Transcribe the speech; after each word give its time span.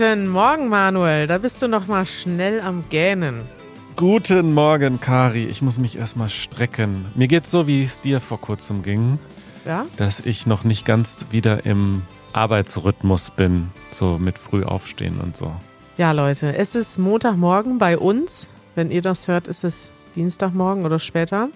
Guten 0.00 0.28
Morgen, 0.28 0.70
Manuel. 0.70 1.26
Da 1.26 1.36
bist 1.36 1.60
du 1.60 1.68
noch 1.68 1.86
mal 1.86 2.06
schnell 2.06 2.62
am 2.62 2.84
Gähnen. 2.88 3.42
Guten 3.96 4.54
Morgen, 4.54 4.98
Kari. 4.98 5.44
Ich 5.44 5.60
muss 5.60 5.78
mich 5.78 5.98
erstmal 5.98 6.30
strecken. 6.30 7.04
Mir 7.14 7.28
geht's 7.28 7.50
so, 7.50 7.66
wie 7.66 7.82
es 7.82 8.00
dir 8.00 8.18
vor 8.18 8.40
kurzem 8.40 8.82
ging. 8.82 9.18
Ja? 9.66 9.84
Dass 9.98 10.20
ich 10.20 10.46
noch 10.46 10.64
nicht 10.64 10.86
ganz 10.86 11.26
wieder 11.32 11.66
im 11.66 12.00
Arbeitsrhythmus 12.32 13.30
bin. 13.30 13.68
So 13.92 14.16
mit 14.18 14.38
früh 14.38 14.64
aufstehen 14.64 15.20
und 15.20 15.36
so. 15.36 15.52
Ja, 15.98 16.12
Leute, 16.12 16.56
es 16.56 16.74
ist 16.74 16.96
Montagmorgen 16.96 17.76
bei 17.76 17.98
uns. 17.98 18.48
Wenn 18.74 18.90
ihr 18.90 19.02
das 19.02 19.28
hört, 19.28 19.48
ist 19.48 19.64
es 19.64 19.90
Dienstagmorgen 20.16 20.86
oder 20.86 20.98
später. 20.98 21.50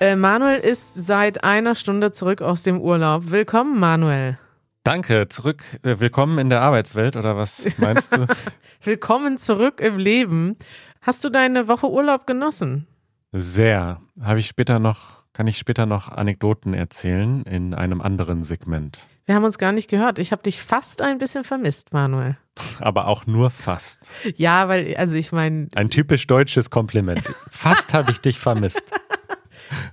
Äh, 0.00 0.16
Manuel 0.16 0.60
ist 0.60 0.96
seit 0.96 1.44
einer 1.44 1.74
Stunde 1.74 2.12
zurück 2.12 2.42
aus 2.42 2.62
dem 2.62 2.78
Urlaub. 2.78 3.30
Willkommen, 3.30 3.80
Manuel. 3.80 4.36
Danke, 4.82 5.28
zurück. 5.28 5.62
Äh, 5.82 6.00
willkommen 6.00 6.38
in 6.38 6.48
der 6.48 6.62
Arbeitswelt 6.62 7.16
oder 7.16 7.36
was 7.36 7.76
meinst 7.76 8.16
du? 8.16 8.26
Willkommen 8.82 9.36
zurück 9.36 9.78
im 9.78 9.98
Leben. 9.98 10.56
Hast 11.02 11.22
du 11.22 11.28
deine 11.28 11.68
Woche 11.68 11.90
Urlaub 11.90 12.26
genossen? 12.26 12.86
Sehr. 13.30 14.00
Habe 14.18 14.38
ich 14.38 14.46
später 14.46 14.78
noch, 14.78 15.24
kann 15.34 15.46
ich 15.46 15.58
später 15.58 15.84
noch 15.84 16.08
Anekdoten 16.08 16.72
erzählen 16.72 17.42
in 17.42 17.74
einem 17.74 18.00
anderen 18.00 18.42
Segment. 18.42 19.06
Wir 19.26 19.34
haben 19.34 19.44
uns 19.44 19.58
gar 19.58 19.72
nicht 19.72 19.90
gehört. 19.90 20.18
Ich 20.18 20.32
habe 20.32 20.42
dich 20.42 20.62
fast 20.62 21.02
ein 21.02 21.18
bisschen 21.18 21.44
vermisst, 21.44 21.92
Manuel. 21.92 22.38
Aber 22.78 23.06
auch 23.06 23.26
nur 23.26 23.50
fast. 23.50 24.10
Ja, 24.36 24.68
weil, 24.68 24.96
also 24.96 25.14
ich 25.14 25.30
meine. 25.30 25.68
Ein 25.74 25.90
typisch 25.90 26.26
deutsches 26.26 26.70
Kompliment. 26.70 27.30
Fast 27.50 27.92
habe 27.92 28.10
ich 28.12 28.20
dich 28.22 28.40
vermisst. 28.40 28.82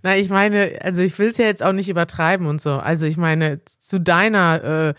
Na, 0.03 0.15
ich 0.17 0.29
meine, 0.29 0.79
also 0.81 1.01
ich 1.01 1.17
will 1.19 1.29
es 1.29 1.37
ja 1.37 1.45
jetzt 1.45 1.63
auch 1.63 1.73
nicht 1.73 1.89
übertreiben 1.89 2.47
und 2.47 2.61
so. 2.61 2.71
Also 2.71 3.05
ich 3.05 3.17
meine, 3.17 3.61
zu 3.65 3.99
deiner, 3.99 4.63
äh, 4.63 4.93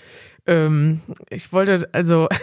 ähm, 0.47 1.01
ich 1.31 1.53
wollte, 1.53 1.89
also. 1.93 2.29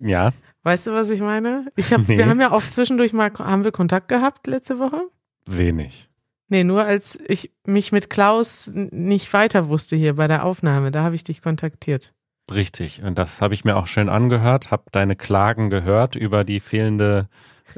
Ja. 0.00 0.32
Weißt 0.64 0.86
du, 0.86 0.92
was 0.92 1.08
ich 1.08 1.20
meine? 1.20 1.66
Ich 1.76 1.92
hab, 1.92 2.08
Nee. 2.08 2.18
Wir 2.18 2.26
haben 2.26 2.40
ja 2.40 2.50
auch 2.50 2.62
zwischendurch 2.62 3.12
mal, 3.12 3.32
haben 3.38 3.64
wir 3.64 3.72
Kontakt 3.72 4.08
gehabt 4.08 4.46
letzte 4.46 4.78
Woche? 4.78 5.00
Wenig. 5.46 6.10
Nee, 6.48 6.64
nur 6.64 6.84
als 6.84 7.18
ich 7.26 7.52
mich 7.64 7.92
mit 7.92 8.10
Klaus 8.10 8.70
nicht 8.74 9.32
weiter 9.32 9.68
wusste 9.68 9.96
hier 9.96 10.14
bei 10.16 10.26
der 10.26 10.44
Aufnahme, 10.44 10.90
da 10.90 11.02
habe 11.02 11.14
ich 11.14 11.24
dich 11.24 11.42
kontaktiert. 11.42 12.12
Richtig. 12.52 13.02
Und 13.02 13.16
das 13.16 13.40
habe 13.40 13.54
ich 13.54 13.64
mir 13.64 13.76
auch 13.76 13.86
schön 13.86 14.08
angehört, 14.08 14.70
habe 14.70 14.84
deine 14.92 15.16
Klagen 15.16 15.70
gehört 15.70 16.16
über 16.16 16.44
die 16.44 16.60
fehlende, 16.60 17.28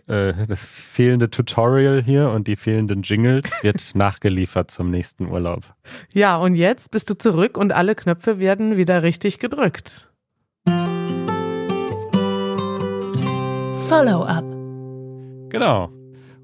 äh, 0.07 0.47
das 0.47 0.65
fehlende 0.67 1.31
Tutorial 1.31 2.03
hier 2.03 2.31
und 2.31 2.47
die 2.47 2.57
fehlenden 2.57 3.03
Jingles 3.03 3.51
wird 3.63 3.83
nachgeliefert 3.95 4.71
zum 4.71 4.91
nächsten 4.91 5.27
Urlaub. 5.27 5.63
Ja, 6.13 6.37
und 6.37 6.55
jetzt 6.55 6.91
bist 6.91 7.11
du 7.11 7.15
zurück 7.15 7.57
und 7.57 7.73
alle 7.73 7.95
Knöpfe 7.95 8.39
werden 8.39 8.77
wieder 8.77 9.03
richtig 9.03 9.39
gedrückt. 9.39 10.11
Follow-up. 13.89 14.45
Genau. 15.51 15.91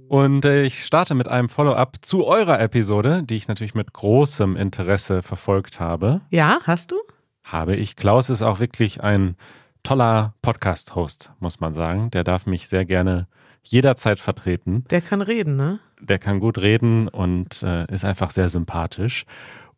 Und 0.09 0.45
äh, 0.45 0.63
ich 0.63 0.85
starte 0.85 1.15
mit 1.15 1.27
einem 1.27 1.49
Follow-up 1.49 1.97
zu 2.03 2.27
eurer 2.27 2.61
Episode, 2.61 3.23
die 3.25 3.35
ich 3.35 3.49
natürlich 3.49 3.75
mit 3.75 3.93
großem 3.93 4.57
Interesse 4.57 5.23
verfolgt 5.23 5.81
habe. 5.81 6.21
Ja, 6.31 6.61
hast 6.65 6.93
du? 6.93 6.97
Habe 7.43 7.75
ich. 7.77 7.97
Klaus 7.97 8.31
ist 8.31 8.43
auch 8.43 8.61
wirklich 8.61 9.03
ein 9.03 9.37
toller 9.83 10.35
Podcast-Host, 10.43 11.33
muss 11.41 11.61
man 11.61 11.75
sagen. 11.75 12.11
Der 12.11 12.25
darf 12.25 12.47
mich 12.47 12.69
sehr 12.69 12.85
gerne 12.85 13.27
jederzeit 13.63 14.21
vertreten. 14.21 14.85
Der 14.91 15.01
kann 15.01 15.21
reden, 15.23 15.57
ne? 15.57 15.79
Der 16.01 16.19
kann 16.19 16.41
gut 16.41 16.59
reden 16.59 17.09
und 17.09 17.63
äh, 17.63 17.87
ist 17.93 18.05
einfach 18.05 18.31
sehr 18.31 18.49
sympathisch. 18.49 19.25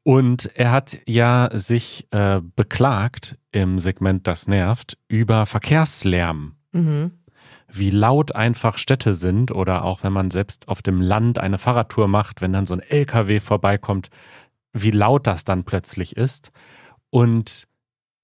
Und 0.03 0.51
er 0.55 0.71
hat 0.71 0.99
ja 1.07 1.49
sich 1.53 2.07
äh, 2.11 2.41
beklagt 2.57 3.39
im 3.53 3.79
Segment 3.79 4.27
Das 4.27 4.47
nervt 4.49 4.99
über 5.09 5.47
Verkehrslärm 5.47 6.57
Mhm. 6.73 7.13
wie 7.73 7.91
laut 7.91 8.35
einfach 8.35 8.79
Städte 8.79 9.15
sind 9.15 9.53
oder 9.53 9.85
auch 9.85 10.03
wenn 10.03 10.13
man 10.13 10.31
selbst 10.33 10.67
auf 10.69 10.83
dem 10.83 11.01
Land 11.01 11.39
eine 11.39 11.57
Fahrradtour 11.59 12.09
macht, 12.09 12.41
wenn 12.43 12.53
dann 12.53 12.67
so 12.67 12.75
ein 12.75 12.81
LKW 12.81 13.39
vorbeikommt, 13.39 14.11
wie 14.73 14.91
laut 14.91 15.27
das 15.29 15.45
dann 15.45 15.63
plötzlich 15.65 16.17
ist. 16.17 16.51
Und 17.11 17.69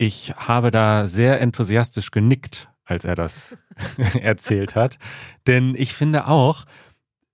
ich 0.00 0.32
habe 0.34 0.70
da 0.70 1.06
sehr 1.06 1.42
enthusiastisch 1.42 2.10
genickt, 2.10 2.70
als 2.86 3.04
er 3.04 3.14
das 3.14 3.58
erzählt 4.18 4.74
hat. 4.74 4.98
Denn 5.46 5.74
ich 5.76 5.92
finde 5.92 6.26
auch, 6.26 6.64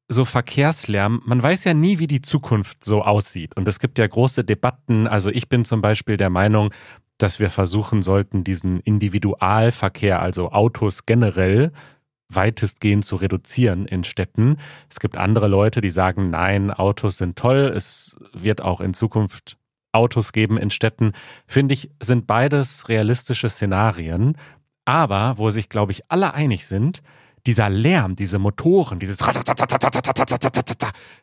so 0.08 0.24
Verkehrslärm, 0.24 1.22
man 1.24 1.42
weiß 1.42 1.64
ja 1.64 1.74
nie, 1.74 2.00
wie 2.00 2.08
die 2.08 2.22
Zukunft 2.22 2.84
so 2.84 3.02
aussieht. 3.02 3.56
Und 3.56 3.66
es 3.68 3.78
gibt 3.78 3.98
ja 3.98 4.06
große 4.06 4.44
Debatten. 4.44 5.06
Also 5.06 5.30
ich 5.30 5.48
bin 5.48 5.64
zum 5.64 5.80
Beispiel 5.80 6.16
der 6.16 6.30
Meinung, 6.30 6.72
dass 7.18 7.38
wir 7.38 7.50
versuchen 7.50 8.02
sollten, 8.02 8.42
diesen 8.42 8.80
Individualverkehr, 8.80 10.20
also 10.20 10.50
Autos 10.50 11.06
generell, 11.06 11.72
weitestgehend 12.28 13.04
zu 13.04 13.16
reduzieren 13.16 13.86
in 13.86 14.02
Städten. 14.02 14.56
Es 14.90 14.98
gibt 14.98 15.16
andere 15.16 15.46
Leute, 15.46 15.80
die 15.80 15.90
sagen, 15.90 16.30
nein, 16.30 16.72
Autos 16.72 17.18
sind 17.18 17.36
toll. 17.36 17.72
Es 17.74 18.16
wird 18.32 18.60
auch 18.60 18.80
in 18.80 18.92
Zukunft 18.92 19.56
Autos 19.96 20.32
geben 20.32 20.56
in 20.58 20.70
Städten. 20.70 21.12
Finde 21.46 21.74
ich, 21.74 21.90
sind 22.00 22.26
beides 22.26 22.88
realistische 22.88 23.48
Szenarien. 23.48 24.36
Aber 24.84 25.36
wo 25.38 25.50
sich, 25.50 25.68
glaube 25.68 25.90
ich, 25.92 26.02
alle 26.10 26.32
einig 26.34 26.66
sind, 26.66 27.02
dieser 27.46 27.68
Lärm, 27.70 28.16
diese 28.16 28.38
Motoren, 28.38 28.98
dieses 28.98 29.18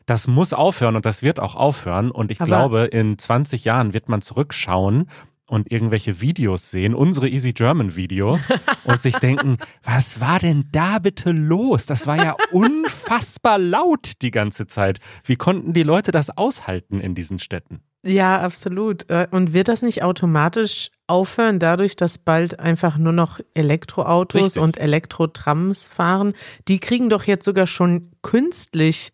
das 0.06 0.26
muss 0.26 0.52
aufhören 0.52 0.96
und 0.96 1.04
das 1.06 1.22
wird 1.22 1.40
auch 1.40 1.54
aufhören. 1.54 2.10
Und 2.10 2.30
ich 2.30 2.40
Aber- 2.40 2.46
glaube, 2.46 2.84
in 2.84 3.18
20 3.18 3.64
Jahren 3.64 3.92
wird 3.92 4.08
man 4.08 4.22
zurückschauen 4.22 5.08
und 5.46 5.70
irgendwelche 5.70 6.20
Videos 6.22 6.70
sehen, 6.70 6.94
unsere 6.94 7.28
Easy 7.28 7.52
German 7.52 7.96
Videos 7.96 8.48
und 8.84 9.00
sich 9.02 9.16
denken, 9.16 9.58
was 9.82 10.20
war 10.20 10.38
denn 10.38 10.64
da 10.72 10.98
bitte 10.98 11.30
los? 11.32 11.84
Das 11.86 12.06
war 12.06 12.16
ja 12.16 12.34
unfassbar 12.52 13.58
laut 13.58 14.22
die 14.22 14.30
ganze 14.30 14.66
Zeit. 14.66 15.00
Wie 15.24 15.36
konnten 15.36 15.74
die 15.74 15.82
Leute 15.82 16.10
das 16.12 16.30
aushalten 16.36 17.00
in 17.00 17.14
diesen 17.14 17.38
Städten? 17.38 17.80
Ja, 18.04 18.40
absolut. 18.40 19.08
Äh, 19.10 19.26
Und 19.30 19.52
wird 19.52 19.68
das 19.68 19.82
nicht 19.82 20.02
automatisch 20.02 20.90
aufhören, 21.06 21.58
dadurch, 21.58 21.96
dass 21.96 22.18
bald 22.18 22.58
einfach 22.60 22.96
nur 22.98 23.12
noch 23.12 23.40
Elektroautos 23.54 24.42
Richtig. 24.42 24.62
und 24.62 24.76
Elektrotrams 24.76 25.88
fahren? 25.88 26.34
Die 26.68 26.80
kriegen 26.80 27.08
doch 27.08 27.24
jetzt 27.24 27.44
sogar 27.44 27.66
schon 27.66 28.10
künstlich. 28.22 29.12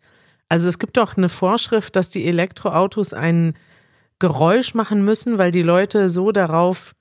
Also 0.49 0.67
es 0.67 0.79
gibt 0.79 0.97
doch 0.97 1.15
eine 1.17 1.29
Vorschrift, 1.29 1.95
dass 1.95 2.09
die 2.09 2.25
Elektroautos 2.25 3.13
ein 3.13 3.53
Geräusch 4.19 4.73
machen 4.73 5.03
müssen, 5.05 5.37
weil 5.37 5.51
die 5.51 5.63
Leute 5.63 6.09
so 6.09 6.31
darauf 6.31 6.93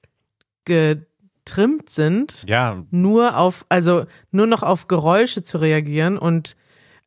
getrimmt 0.65 1.91
sind, 1.91 2.45
Ja, 2.49 2.85
nur 2.91 3.37
auf, 3.37 3.67
also 3.69 4.05
nur 4.31 4.47
noch 4.47 4.63
auf 4.63 4.87
Geräusche 4.89 5.43
zu 5.43 5.59
reagieren 5.59 6.17
und 6.17 6.57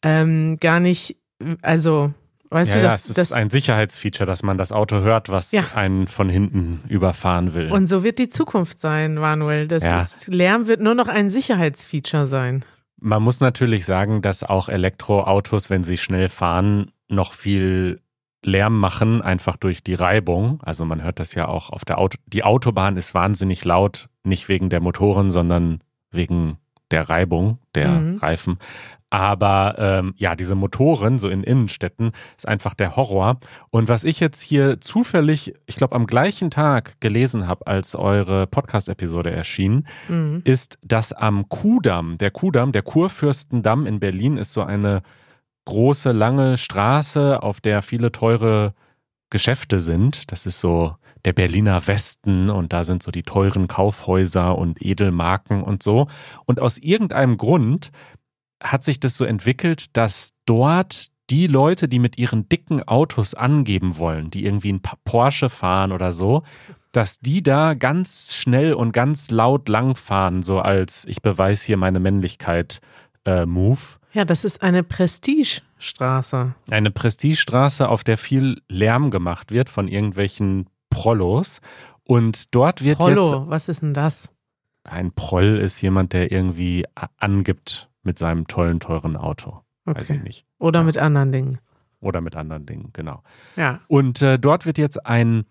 ähm, 0.01 0.57
gar 0.59 0.79
nicht, 0.79 1.17
also 1.61 2.13
weißt 2.53 2.71
ja, 2.75 2.77
du, 2.81 2.83
ja, 2.85 2.91
das, 2.91 3.03
es 3.03 3.09
ist 3.11 3.17
das 3.17 3.31
ein 3.33 3.49
Sicherheitsfeature, 3.49 4.25
dass 4.27 4.43
man 4.43 4.57
das 4.57 4.71
Auto 4.71 4.99
hört, 5.01 5.29
was 5.29 5.51
Ja. 5.51 5.63
einen 5.75 6.07
von 6.07 6.29
hinten 6.29 6.81
überfahren 6.87 7.53
will. 7.53 7.71
Und 7.71 7.87
so 7.87 8.03
wird 8.03 8.19
die 8.19 8.29
Zukunft 8.29 8.79
sein, 8.79 9.15
Manuel. 9.15 9.67
Das 9.67 9.83
Ja. 9.83 9.97
ist, 9.97 10.27
Lärm 10.27 10.67
wird 10.67 10.81
nur 10.81 10.95
noch 10.95 11.07
ein 11.07 11.29
Sicherheitsfeature 11.29 12.27
sein. 12.27 12.63
Man 12.99 13.21
muss 13.21 13.39
natürlich 13.41 13.85
sagen, 13.85 14.21
dass 14.21 14.43
auch 14.43 14.69
Elektroautos, 14.69 15.69
wenn 15.69 15.83
sie 15.83 15.97
schnell 15.97 16.29
fahren, 16.29 16.91
noch 17.09 17.33
viel 17.33 17.99
Lärm 18.45 18.77
machen, 18.79 19.21
einfach 19.21 19.57
durch 19.57 19.83
die 19.83 19.93
Reibung. 19.93 20.61
Also 20.63 20.85
man 20.85 21.01
hört 21.03 21.19
das 21.19 21.33
ja 21.33 21.47
auch 21.47 21.69
auf 21.69 21.85
der 21.85 21.97
Auto. 21.97 22.17
Die 22.27 22.43
Autobahn 22.43 22.97
ist 22.97 23.13
wahnsinnig 23.13 23.63
laut, 23.65 24.09
nicht 24.23 24.47
wegen 24.49 24.69
der 24.69 24.79
Motoren, 24.81 25.31
sondern 25.31 25.79
wegen 26.11 26.57
der 26.91 27.09
Reibung 27.09 27.59
der 27.75 27.89
Mhm. 27.89 28.17
Reifen. 28.17 28.57
Aber 29.09 29.75
ähm, 29.77 30.13
ja, 30.17 30.35
diese 30.35 30.55
Motoren 30.55 31.19
so 31.19 31.29
in 31.29 31.43
Innenstädten 31.43 32.13
ist 32.35 32.47
einfach 32.47 32.73
der 32.73 32.95
Horror. 32.95 33.39
Und 33.69 33.87
was 33.87 34.03
ich 34.03 34.19
jetzt 34.19 34.41
hier 34.41 34.81
zufällig, 34.81 35.53
ich 35.67 35.75
glaube 35.75 35.95
am 35.95 36.07
gleichen 36.07 36.49
Tag 36.49 36.99
gelesen 36.99 37.47
habe, 37.47 37.67
als 37.67 37.93
eure 37.95 38.47
Podcast-Episode 38.47 39.29
erschien, 39.29 39.85
Mhm. 40.09 40.41
ist, 40.45 40.79
dass 40.81 41.13
am 41.13 41.47
Kudamm, 41.47 42.17
der 42.17 42.31
Kudamm, 42.31 42.71
der 42.71 42.81
Kurfürstendamm 42.81 43.85
in 43.85 43.99
Berlin 43.99 44.37
ist 44.37 44.51
so 44.53 44.63
eine 44.63 45.03
große, 45.65 46.11
lange 46.11 46.57
Straße, 46.57 47.41
auf 47.43 47.61
der 47.61 47.83
viele 47.83 48.11
teure 48.11 48.73
Geschäfte 49.29 49.79
sind. 49.79 50.31
Das 50.31 50.47
ist 50.47 50.59
so 50.59 50.95
der 51.25 51.33
Berliner 51.33 51.87
Westen 51.87 52.49
und 52.49 52.73
da 52.73 52.83
sind 52.83 53.01
so 53.01 53.11
die 53.11 53.23
teuren 53.23 53.67
Kaufhäuser 53.67 54.57
und 54.57 54.81
Edelmarken 54.81 55.63
und 55.63 55.83
so. 55.83 56.07
Und 56.45 56.59
aus 56.59 56.77
irgendeinem 56.77 57.37
Grund 57.37 57.91
hat 58.61 58.83
sich 58.83 58.99
das 58.99 59.17
so 59.17 59.25
entwickelt, 59.25 59.95
dass 59.95 60.33
dort 60.45 61.07
die 61.29 61.47
Leute, 61.47 61.87
die 61.87 61.99
mit 61.99 62.17
ihren 62.17 62.49
dicken 62.49 62.83
Autos 62.83 63.33
angeben 63.33 63.97
wollen, 63.97 64.29
die 64.29 64.45
irgendwie 64.45 64.73
ein 64.73 64.81
Porsche 65.05 65.49
fahren 65.49 65.91
oder 65.91 66.13
so, 66.13 66.43
dass 66.91 67.19
die 67.19 67.41
da 67.41 67.73
ganz 67.73 68.33
schnell 68.33 68.73
und 68.73 68.91
ganz 68.91 69.31
laut 69.31 69.67
langfahren, 69.67 70.43
so 70.43 70.59
als 70.59 71.05
ich 71.05 71.21
beweise 71.21 71.65
hier 71.65 71.77
meine 71.77 71.99
Männlichkeit 71.99 72.81
äh, 73.25 73.45
Move. 73.45 73.79
Ja, 74.13 74.25
das 74.25 74.43
ist 74.43 74.61
eine 74.61 74.83
Prestigestraße. 74.83 76.53
Eine 76.69 76.91
Prestigestraße, 76.91 77.89
auf 77.89 78.03
der 78.03 78.17
viel 78.17 78.61
Lärm 78.69 79.09
gemacht 79.09 79.51
wird 79.51 79.69
von 79.69 79.87
irgendwelchen 79.87 80.67
Prollos. 80.93 81.61
Und 82.05 82.53
dort 82.53 82.83
wird 82.83 82.99
jetzt 82.99 83.15
Prollo, 83.15 83.49
was 83.49 83.69
ist 83.69 83.81
denn 83.81 83.93
das? 83.93 84.29
ein 84.83 85.11
Proll 85.13 85.57
ist 85.57 85.81
jemand, 85.81 86.13
der 86.13 86.31
irgendwie 86.31 86.85
angibt 87.17 87.89
mit 88.03 88.19
seinem 88.19 88.47
tollen, 88.47 88.79
teuren 88.79 89.15
Auto. 89.15 89.61
Okay. 89.85 90.01
Weiß 90.01 90.09
ich 90.11 90.23
nicht. 90.23 90.45
Oder 90.59 90.79
ja. 90.79 90.85
mit 90.85 90.97
anderen 90.97 91.31
Dingen. 91.31 91.59
Oder 91.99 92.21
mit 92.21 92.35
anderen 92.35 92.65
Dingen, 92.65 92.89
genau. 92.93 93.23
Ja. 93.55 93.79
Und 93.87 94.21
äh, 94.21 94.37
dort 94.37 94.65
wird 94.65 94.77
jetzt 94.77 95.05
ein 95.05 95.45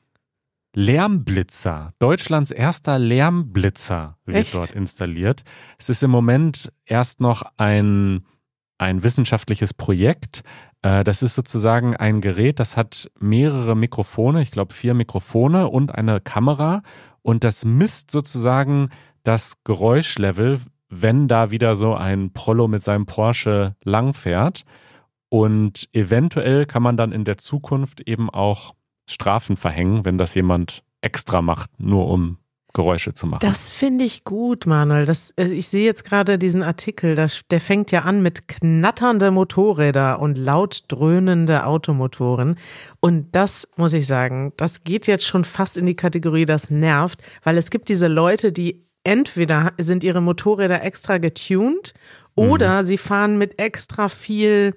Lärmblitzer, 0.75 1.93
Deutschlands 1.99 2.51
erster 2.51 2.99
Lärmblitzer 2.99 4.17
wird 4.25 4.39
Echt? 4.39 4.55
dort 4.55 4.71
installiert. 4.71 5.45
Es 5.79 5.91
ist 5.91 6.03
im 6.03 6.11
Moment 6.11 6.73
erst 6.87 7.21
noch 7.21 7.43
ein, 7.59 8.25
ein 8.79 9.03
wissenschaftliches 9.03 9.75
Projekt. 9.75 10.43
Äh, 10.83 11.05
das 11.05 11.23
ist 11.23 11.35
sozusagen 11.35 11.97
ein 11.97 12.21
Gerät, 12.21 12.59
das 12.59 12.77
hat 12.77 13.11
mehrere 13.19 13.77
Mikrofone, 13.77 14.43
ich 14.43 14.51
glaube 14.51 14.75
vier 14.75 14.95
Mikrofone 14.95 15.69
und 15.69 15.95
eine 15.95 16.21
Kamera. 16.21 16.83
Und 17.23 17.45
das 17.45 17.65
misst 17.65 18.11
sozusagen 18.11 18.91
das 19.23 19.63
Geräuschlevel, 19.65 20.61
wenn 20.89 21.29
da 21.29 21.51
wieder 21.51 21.77
so 21.77 21.95
ein 21.95 22.33
Prollo 22.33 22.69
mit 22.69 22.83
seinem 22.83 23.07
Porsche 23.07 23.77
langfährt. 23.85 24.65
Und 25.29 25.89
eventuell 25.93 26.67
kann 26.67 26.83
man 26.83 26.97
dann 26.97 27.13
in 27.13 27.25
der 27.25 27.39
Zukunft 27.39 28.01
eben 28.07 28.29
auch 28.29 28.75
Strafen 29.09 29.57
verhängen, 29.57 30.05
wenn 30.05 30.19
das 30.19 30.35
jemand 30.35 30.83
extra 31.01 31.41
macht, 31.43 31.71
nur 31.79 32.09
um 32.09 32.39
Geräusche 32.75 33.13
zu 33.13 33.27
machen. 33.27 33.41
Das 33.43 33.69
finde 33.69 34.05
ich 34.05 34.25
gut, 34.25 34.67
Manuel. 34.67 35.05
Das, 35.05 35.33
äh, 35.37 35.47
ich 35.47 35.69
sehe 35.69 35.85
jetzt 35.85 36.05
gerade 36.05 36.39
diesen 36.39 36.63
Artikel, 36.63 37.15
das, 37.15 37.43
der 37.51 37.61
fängt 37.61 37.91
ja 37.91 38.03
an 38.03 38.23
mit 38.23 38.49
knatternde 38.49 39.31
Motorräder 39.31 40.21
und 40.21 40.37
laut 40.37 40.85
dröhnende 40.89 41.67
Automotoren. 41.67 42.57
Und 43.01 43.35
das 43.35 43.69
muss 43.77 43.93
ich 43.93 44.07
sagen, 44.07 44.53
das 44.57 44.85
geht 44.85 45.07
jetzt 45.07 45.27
schon 45.27 45.45
fast 45.45 45.77
in 45.77 45.87
die 45.87 45.97
Kategorie, 45.97 46.47
das 46.47 46.71
nervt, 46.71 47.23
weil 47.43 47.59
es 47.59 47.71
gibt 47.71 47.89
diese 47.89 48.09
Leute, 48.09 48.53
die 48.53 48.87
entweder 49.05 49.73
sind 49.79 50.05
ihre 50.05 50.21
Motorräder 50.21 50.83
extra 50.83 51.19
getuned 51.19 51.93
oder 52.35 52.83
mhm. 52.83 52.87
sie 52.87 52.99
fahren 52.99 53.37
mit 53.37 53.59
extra 53.59 54.09
viel 54.09 54.75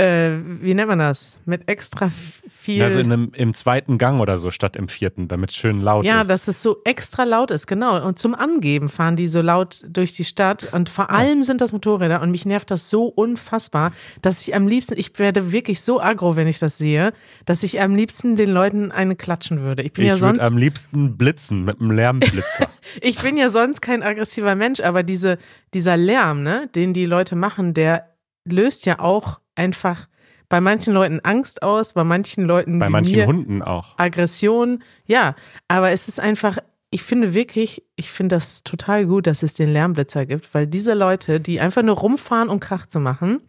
äh, 0.00 0.38
wie 0.62 0.72
nennt 0.72 0.88
man 0.88 0.98
das? 0.98 1.40
Mit 1.44 1.68
extra 1.68 2.10
viel. 2.48 2.82
Also 2.82 2.98
in 2.98 3.12
einem, 3.12 3.32
im 3.34 3.52
zweiten 3.52 3.98
Gang 3.98 4.20
oder 4.20 4.38
so 4.38 4.50
statt 4.50 4.74
im 4.76 4.88
vierten, 4.88 5.28
damit 5.28 5.50
es 5.50 5.56
schön 5.56 5.80
laut 5.80 6.06
ja, 6.06 6.22
ist. 6.22 6.28
Ja, 6.28 6.32
dass 6.32 6.48
es 6.48 6.62
so 6.62 6.78
extra 6.84 7.24
laut 7.24 7.50
ist, 7.50 7.66
genau. 7.66 8.02
Und 8.02 8.18
zum 8.18 8.34
Angeben 8.34 8.88
fahren 8.88 9.16
die 9.16 9.28
so 9.28 9.42
laut 9.42 9.82
durch 9.86 10.14
die 10.14 10.24
Stadt. 10.24 10.72
Und 10.72 10.88
vor 10.88 11.10
allem 11.10 11.42
sind 11.42 11.60
das 11.60 11.72
Motorräder. 11.72 12.22
Und 12.22 12.30
mich 12.30 12.46
nervt 12.46 12.70
das 12.70 12.88
so 12.88 13.04
unfassbar, 13.06 13.92
dass 14.22 14.40
ich 14.40 14.54
am 14.54 14.66
liebsten, 14.66 14.94
ich 14.96 15.18
werde 15.18 15.52
wirklich 15.52 15.82
so 15.82 16.00
aggro, 16.00 16.34
wenn 16.34 16.48
ich 16.48 16.58
das 16.58 16.78
sehe, 16.78 17.12
dass 17.44 17.62
ich 17.62 17.80
am 17.80 17.94
liebsten 17.94 18.36
den 18.36 18.50
Leuten 18.50 18.92
eine 18.92 19.16
klatschen 19.16 19.60
würde. 19.60 19.82
Ich 19.82 19.92
bin 19.92 20.04
ich 20.04 20.10
ja 20.10 20.16
sonst. 20.16 20.40
am 20.40 20.56
liebsten 20.56 21.18
blitzen 21.18 21.64
mit 21.64 21.78
einem 21.78 21.90
Lärmblitzer. 21.90 22.70
ich 23.02 23.20
bin 23.20 23.36
ja 23.36 23.50
sonst 23.50 23.82
kein 23.82 24.02
aggressiver 24.02 24.54
Mensch, 24.54 24.80
aber 24.80 25.02
diese, 25.02 25.36
dieser 25.74 25.98
Lärm, 25.98 26.42
ne, 26.42 26.70
den 26.74 26.94
die 26.94 27.04
Leute 27.04 27.36
machen, 27.36 27.74
der 27.74 28.06
löst 28.44 28.86
ja 28.86 28.98
auch 28.98 29.39
einfach 29.54 30.08
bei 30.48 30.60
manchen 30.60 30.92
Leuten 30.92 31.20
Angst 31.20 31.62
aus, 31.62 31.94
bei 31.94 32.04
manchen 32.04 32.44
Leuten 32.44 32.78
bei 32.78 32.90
manchen 32.90 33.16
mir, 33.16 33.26
Hunden 33.26 33.62
auch 33.62 33.96
Aggression. 33.98 34.82
Ja, 35.06 35.36
aber 35.68 35.92
es 35.92 36.08
ist 36.08 36.18
einfach, 36.18 36.58
ich 36.90 37.02
finde 37.02 37.34
wirklich, 37.34 37.84
ich 37.96 38.10
finde 38.10 38.36
das 38.36 38.64
total 38.64 39.06
gut, 39.06 39.26
dass 39.26 39.42
es 39.42 39.54
den 39.54 39.72
Lärmblitzer 39.72 40.26
gibt, 40.26 40.52
weil 40.52 40.66
diese 40.66 40.94
Leute, 40.94 41.40
die 41.40 41.60
einfach 41.60 41.82
nur 41.82 41.96
rumfahren, 41.96 42.48
um 42.48 42.58
Krach 42.58 42.86
zu 42.86 42.98
machen, 42.98 43.40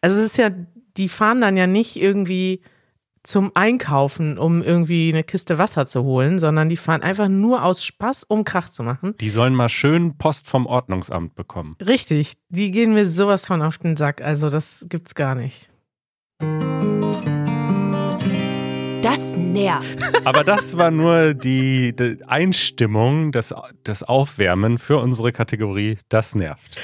also 0.00 0.18
es 0.18 0.26
ist 0.26 0.38
ja, 0.38 0.50
die 0.96 1.08
fahren 1.08 1.40
dann 1.40 1.56
ja 1.56 1.66
nicht 1.68 1.96
irgendwie 1.96 2.62
zum 3.22 3.52
Einkaufen, 3.54 4.38
um 4.38 4.62
irgendwie 4.62 5.10
eine 5.10 5.22
Kiste 5.22 5.58
Wasser 5.58 5.86
zu 5.86 6.04
holen, 6.04 6.38
sondern 6.38 6.68
die 6.68 6.76
fahren 6.76 7.02
einfach 7.02 7.28
nur 7.28 7.64
aus 7.64 7.84
Spaß, 7.84 8.24
um 8.24 8.44
Krach 8.44 8.70
zu 8.70 8.82
machen. 8.82 9.14
Die 9.20 9.30
sollen 9.30 9.54
mal 9.54 9.68
schön 9.68 10.16
Post 10.16 10.48
vom 10.48 10.66
Ordnungsamt 10.66 11.34
bekommen. 11.34 11.76
Richtig, 11.86 12.34
die 12.48 12.70
gehen 12.70 12.94
mir 12.94 13.06
sowas 13.06 13.46
von 13.46 13.62
auf 13.62 13.78
den 13.78 13.96
Sack, 13.96 14.22
also 14.22 14.50
das 14.50 14.86
gibt's 14.88 15.14
gar 15.14 15.34
nicht. 15.34 15.70
Das 19.02 19.34
nervt. 19.34 19.98
Aber 20.24 20.44
das 20.44 20.76
war 20.76 20.90
nur 20.90 21.32
die, 21.32 21.94
die 21.96 22.18
Einstimmung, 22.26 23.32
das, 23.32 23.54
das 23.82 24.02
Aufwärmen 24.02 24.78
für 24.78 24.98
unsere 24.98 25.32
Kategorie 25.32 25.98
Das 26.10 26.34
nervt. 26.34 26.76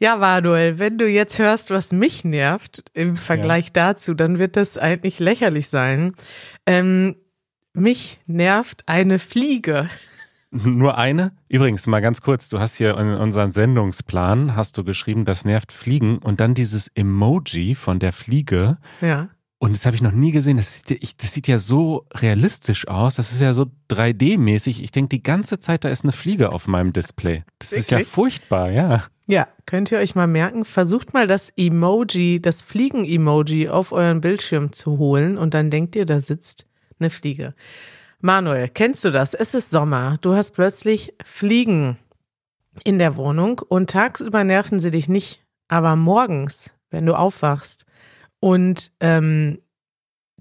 Ja, 0.00 0.16
Manuel, 0.16 0.78
wenn 0.78 0.98
du 0.98 1.08
jetzt 1.08 1.38
hörst, 1.38 1.70
was 1.70 1.92
mich 1.92 2.24
nervt 2.24 2.84
im 2.94 3.16
Vergleich 3.16 3.66
ja. 3.66 3.72
dazu, 3.74 4.14
dann 4.14 4.38
wird 4.38 4.56
das 4.56 4.76
eigentlich 4.76 5.20
lächerlich 5.20 5.68
sein. 5.68 6.14
Ähm, 6.66 7.16
mich 7.72 8.20
nervt 8.26 8.82
eine 8.86 9.18
Fliege. 9.18 9.88
Nur 10.50 10.98
eine? 10.98 11.32
Übrigens, 11.48 11.86
mal 11.86 12.00
ganz 12.00 12.20
kurz, 12.20 12.48
du 12.48 12.60
hast 12.60 12.76
hier 12.76 12.96
in 12.96 13.08
unseren 13.08 13.50
Sendungsplan, 13.50 14.54
hast 14.54 14.78
du 14.78 14.84
geschrieben, 14.84 15.24
das 15.24 15.44
nervt 15.44 15.72
Fliegen 15.72 16.18
und 16.18 16.38
dann 16.40 16.54
dieses 16.54 16.88
Emoji 16.94 17.74
von 17.74 17.98
der 17.98 18.12
Fliege. 18.12 18.78
Ja. 19.00 19.30
Und 19.58 19.74
das 19.74 19.86
habe 19.86 19.96
ich 19.96 20.02
noch 20.02 20.12
nie 20.12 20.30
gesehen. 20.30 20.58
Das 20.58 20.82
sieht, 20.86 21.02
ich, 21.02 21.16
das 21.16 21.32
sieht 21.32 21.48
ja 21.48 21.58
so 21.58 22.06
realistisch 22.12 22.86
aus. 22.86 23.16
Das 23.16 23.32
ist 23.32 23.40
ja 23.40 23.54
so 23.54 23.66
3D-mäßig. 23.90 24.82
Ich 24.82 24.90
denke 24.90 25.08
die 25.08 25.22
ganze 25.22 25.58
Zeit, 25.58 25.84
da 25.84 25.88
ist 25.88 26.04
eine 26.04 26.12
Fliege 26.12 26.52
auf 26.52 26.66
meinem 26.66 26.92
Display. 26.92 27.44
Das 27.58 27.70
Wirklich? 27.70 27.80
ist 27.80 27.90
ja 27.90 28.04
furchtbar, 28.04 28.70
ja. 28.70 29.04
Ja, 29.26 29.48
könnt 29.64 29.90
ihr 29.90 29.98
euch 29.98 30.14
mal 30.14 30.26
merken, 30.26 30.64
versucht 30.64 31.14
mal 31.14 31.26
das 31.26 31.50
Emoji, 31.56 32.40
das 32.42 32.60
Fliegen-Emoji 32.60 33.68
auf 33.68 33.92
euren 33.92 34.20
Bildschirm 34.20 34.72
zu 34.72 34.98
holen 34.98 35.38
und 35.38 35.54
dann 35.54 35.70
denkt 35.70 35.96
ihr, 35.96 36.04
da 36.04 36.20
sitzt 36.20 36.66
eine 36.98 37.08
Fliege. 37.08 37.54
Manuel, 38.20 38.68
kennst 38.68 39.04
du 39.04 39.10
das? 39.10 39.32
Es 39.34 39.54
ist 39.54 39.70
Sommer. 39.70 40.18
Du 40.20 40.34
hast 40.34 40.52
plötzlich 40.52 41.14
Fliegen 41.24 41.98
in 42.84 42.98
der 42.98 43.16
Wohnung 43.16 43.60
und 43.60 43.90
tagsüber 43.90 44.44
nerven 44.44 44.78
sie 44.78 44.90
dich 44.90 45.08
nicht, 45.08 45.42
aber 45.68 45.96
morgens, 45.96 46.74
wenn 46.90 47.06
du 47.06 47.14
aufwachst, 47.14 47.86
und 48.44 48.92
ähm, 49.00 49.62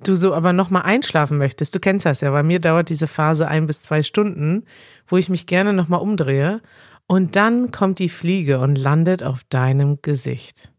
du 0.03 0.15
so 0.15 0.33
aber 0.33 0.51
nochmal 0.51 0.81
einschlafen 0.81 1.37
möchtest, 1.37 1.73
du 1.73 1.79
kennst 1.79 2.05
das 2.05 2.19
ja, 2.19 2.31
bei 2.31 2.43
mir 2.43 2.59
dauert 2.59 2.89
diese 2.89 3.07
Phase 3.07 3.47
ein 3.47 3.65
bis 3.65 3.81
zwei 3.81 4.03
Stunden, 4.03 4.65
wo 5.07 5.15
ich 5.15 5.29
mich 5.29 5.45
gerne 5.45 5.71
nochmal 5.71 6.01
umdrehe 6.01 6.59
und 7.07 7.35
dann 7.35 7.71
kommt 7.71 7.99
die 7.99 8.09
Fliege 8.09 8.59
und 8.59 8.75
landet 8.75 9.23
auf 9.23 9.43
deinem 9.49 10.01
Gesicht. 10.01 10.71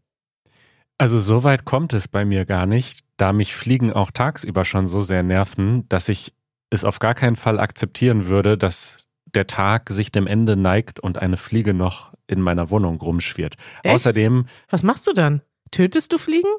Also 0.97 1.19
so 1.19 1.43
weit 1.43 1.65
kommt 1.65 1.93
es 1.93 2.07
bei 2.07 2.25
mir 2.25 2.45
gar 2.45 2.65
nicht, 2.65 3.05
da 3.17 3.33
mich 3.33 3.55
Fliegen 3.55 3.91
auch 3.91 4.11
tagsüber 4.11 4.65
schon 4.65 4.87
so 4.87 5.01
sehr 5.01 5.23
nerven, 5.23 5.87
dass 5.89 6.09
ich 6.09 6.33
es 6.69 6.83
auf 6.83 6.99
gar 6.99 7.13
keinen 7.13 7.35
Fall 7.35 7.59
akzeptieren 7.59 8.27
würde, 8.27 8.57
dass 8.57 9.05
der 9.33 9.47
Tag 9.47 9.89
sich 9.89 10.11
dem 10.11 10.27
Ende 10.27 10.55
neigt 10.55 10.99
und 10.99 11.17
eine 11.17 11.37
Fliege 11.37 11.73
noch 11.73 12.13
in 12.27 12.41
meiner 12.41 12.69
Wohnung 12.69 12.99
rumschwirrt. 12.99 13.55
Echt? 13.83 13.93
Außerdem. 13.93 14.47
Was 14.69 14.83
machst 14.83 15.07
du 15.07 15.13
dann? 15.13 15.41
Tötest 15.71 16.13
du 16.13 16.17
Fliegen? 16.17 16.49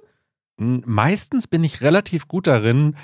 Meistens 0.59 1.49
bin 1.49 1.65
ich 1.65 1.83
relativ 1.83 2.29
gut 2.29 2.47
darin, 2.47 2.97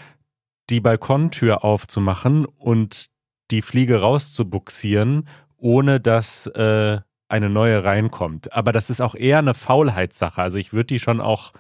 die 0.71 0.81
Balkontür 0.81 1.65
aufzumachen 1.65 2.45
und 2.45 3.07
die 3.51 3.63
Fliege 3.63 4.01
rauszubuxieren, 4.01 5.29
ohne 5.63 6.01
dass 6.01 6.49
äh, 6.49 7.01
eine 7.29 7.49
neue 7.49 7.85
reinkommt. 7.85 8.53
Aber 8.53 8.73
das 8.73 8.91
ist 8.91 9.01
auch 9.01 9.15
eher 9.15 9.39
eine 9.39 9.55
Faulheitssache. 9.55 10.43
Also 10.43 10.59
ich 10.59 10.73
würde 10.73 10.89
die 10.89 10.99
schon 10.99 11.21
auch 11.21 11.53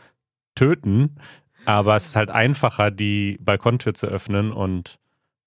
töten, 0.56 1.16
aber 1.64 1.94
es 1.94 2.06
ist 2.06 2.16
halt 2.16 2.30
einfacher, 2.30 2.90
die 2.90 3.38
Balkontür 3.40 3.94
zu 3.94 4.08
öffnen 4.08 4.52
und 4.52 4.98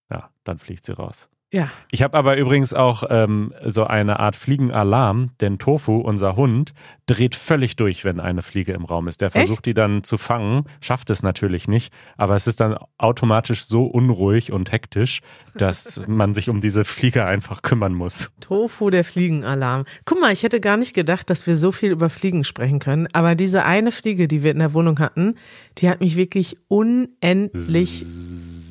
ja, 0.09 0.29
dann 0.45 0.57
fliegt 0.57 0.85
sie 0.85 0.93
raus. 0.93 1.29
Ja. 1.55 1.69
Ich 1.89 2.03
habe 2.03 2.17
aber 2.17 2.35
übrigens 2.35 2.73
auch 2.73 3.03
ähm, 3.09 3.53
so 3.63 3.85
eine 3.85 4.19
Art 4.19 4.35
Fliegenalarm, 4.35 5.29
denn 5.39 5.57
Tofu, 5.57 6.01
unser 6.01 6.35
Hund, 6.35 6.73
dreht 7.05 7.33
völlig 7.33 7.77
durch, 7.77 8.03
wenn 8.03 8.19
eine 8.19 8.41
Fliege 8.41 8.73
im 8.73 8.83
Raum 8.83 9.07
ist. 9.07 9.21
Der 9.21 9.31
versucht 9.31 9.59
Echt? 9.59 9.65
die 9.67 9.73
dann 9.73 10.03
zu 10.03 10.17
fangen, 10.17 10.65
schafft 10.81 11.09
es 11.11 11.23
natürlich 11.23 11.69
nicht, 11.69 11.93
aber 12.17 12.35
es 12.35 12.45
ist 12.45 12.59
dann 12.59 12.77
automatisch 12.97 13.67
so 13.67 13.85
unruhig 13.85 14.51
und 14.51 14.73
hektisch, 14.73 15.21
dass 15.55 16.03
man 16.07 16.33
sich 16.33 16.49
um 16.49 16.59
diese 16.59 16.83
Fliege 16.83 17.25
einfach 17.25 17.61
kümmern 17.61 17.93
muss. 17.93 18.31
Tofu, 18.41 18.89
der 18.89 19.05
Fliegenalarm. 19.05 19.85
Guck 20.03 20.19
mal, 20.19 20.33
ich 20.33 20.43
hätte 20.43 20.59
gar 20.59 20.75
nicht 20.75 20.93
gedacht, 20.93 21.29
dass 21.29 21.47
wir 21.47 21.55
so 21.55 21.71
viel 21.71 21.91
über 21.91 22.09
Fliegen 22.09 22.43
sprechen 22.43 22.79
können, 22.79 23.07
aber 23.13 23.35
diese 23.35 23.63
eine 23.63 23.93
Fliege, 23.93 24.27
die 24.27 24.43
wir 24.43 24.51
in 24.51 24.59
der 24.59 24.73
Wohnung 24.73 24.99
hatten, 24.99 25.35
die 25.77 25.87
hat 25.89 26.01
mich 26.01 26.17
wirklich 26.17 26.57
unendlich 26.67 28.05